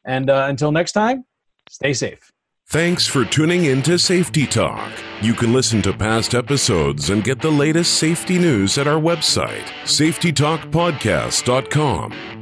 [0.04, 1.24] And uh, until next time,
[1.68, 2.30] stay safe.
[2.68, 4.90] Thanks for tuning in to Safety Talk.
[5.20, 9.66] You can listen to past episodes and get the latest safety news at our website,
[9.84, 12.33] safetytalkpodcast.com.